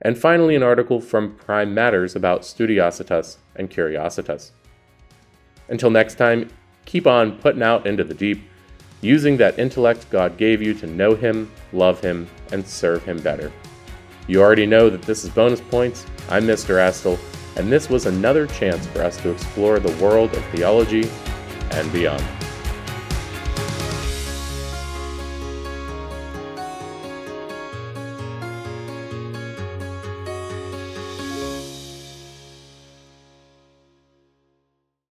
and 0.02 0.18
finally 0.18 0.56
an 0.56 0.64
article 0.64 1.00
from 1.00 1.36
Prime 1.36 1.74
Matters 1.74 2.16
about 2.16 2.42
studiositas 2.42 3.38
and 3.56 3.70
curiositas. 3.70 4.52
Until 5.70 5.90
next 5.90 6.16
time, 6.16 6.50
keep 6.86 7.08
on 7.08 7.38
putting 7.38 7.64
out 7.64 7.88
into 7.88 8.04
the 8.04 8.14
deep, 8.14 8.42
using 9.02 9.38
that 9.38 9.58
intellect 9.58 10.10
God 10.10 10.38
gave 10.38 10.62
you 10.62 10.74
to 10.76 10.88
know 10.88 11.16
Him, 11.16 11.52
love 11.72 12.02
Him, 12.02 12.28
and 12.52 12.68
serve 12.68 13.04
Him 13.04 13.22
better. 13.22 13.52
You 14.28 14.42
already 14.42 14.66
know 14.66 14.90
that 14.90 15.04
this 15.04 15.24
is 15.24 15.30
Bonus 15.30 15.62
Points. 15.62 16.06
I'm 16.30 16.44
Mr. 16.44 16.76
Astle 16.76 17.20
and 17.56 17.72
this 17.72 17.90
was 17.90 18.06
another 18.06 18.48
chance 18.48 18.86
for 18.88 19.02
us 19.02 19.18
to 19.18 19.32
explore 19.32 19.80
the 19.80 20.04
world 20.04 20.34
of 20.34 20.44
theology 20.46 21.10
and 21.72 21.92
beyond. 21.92 22.41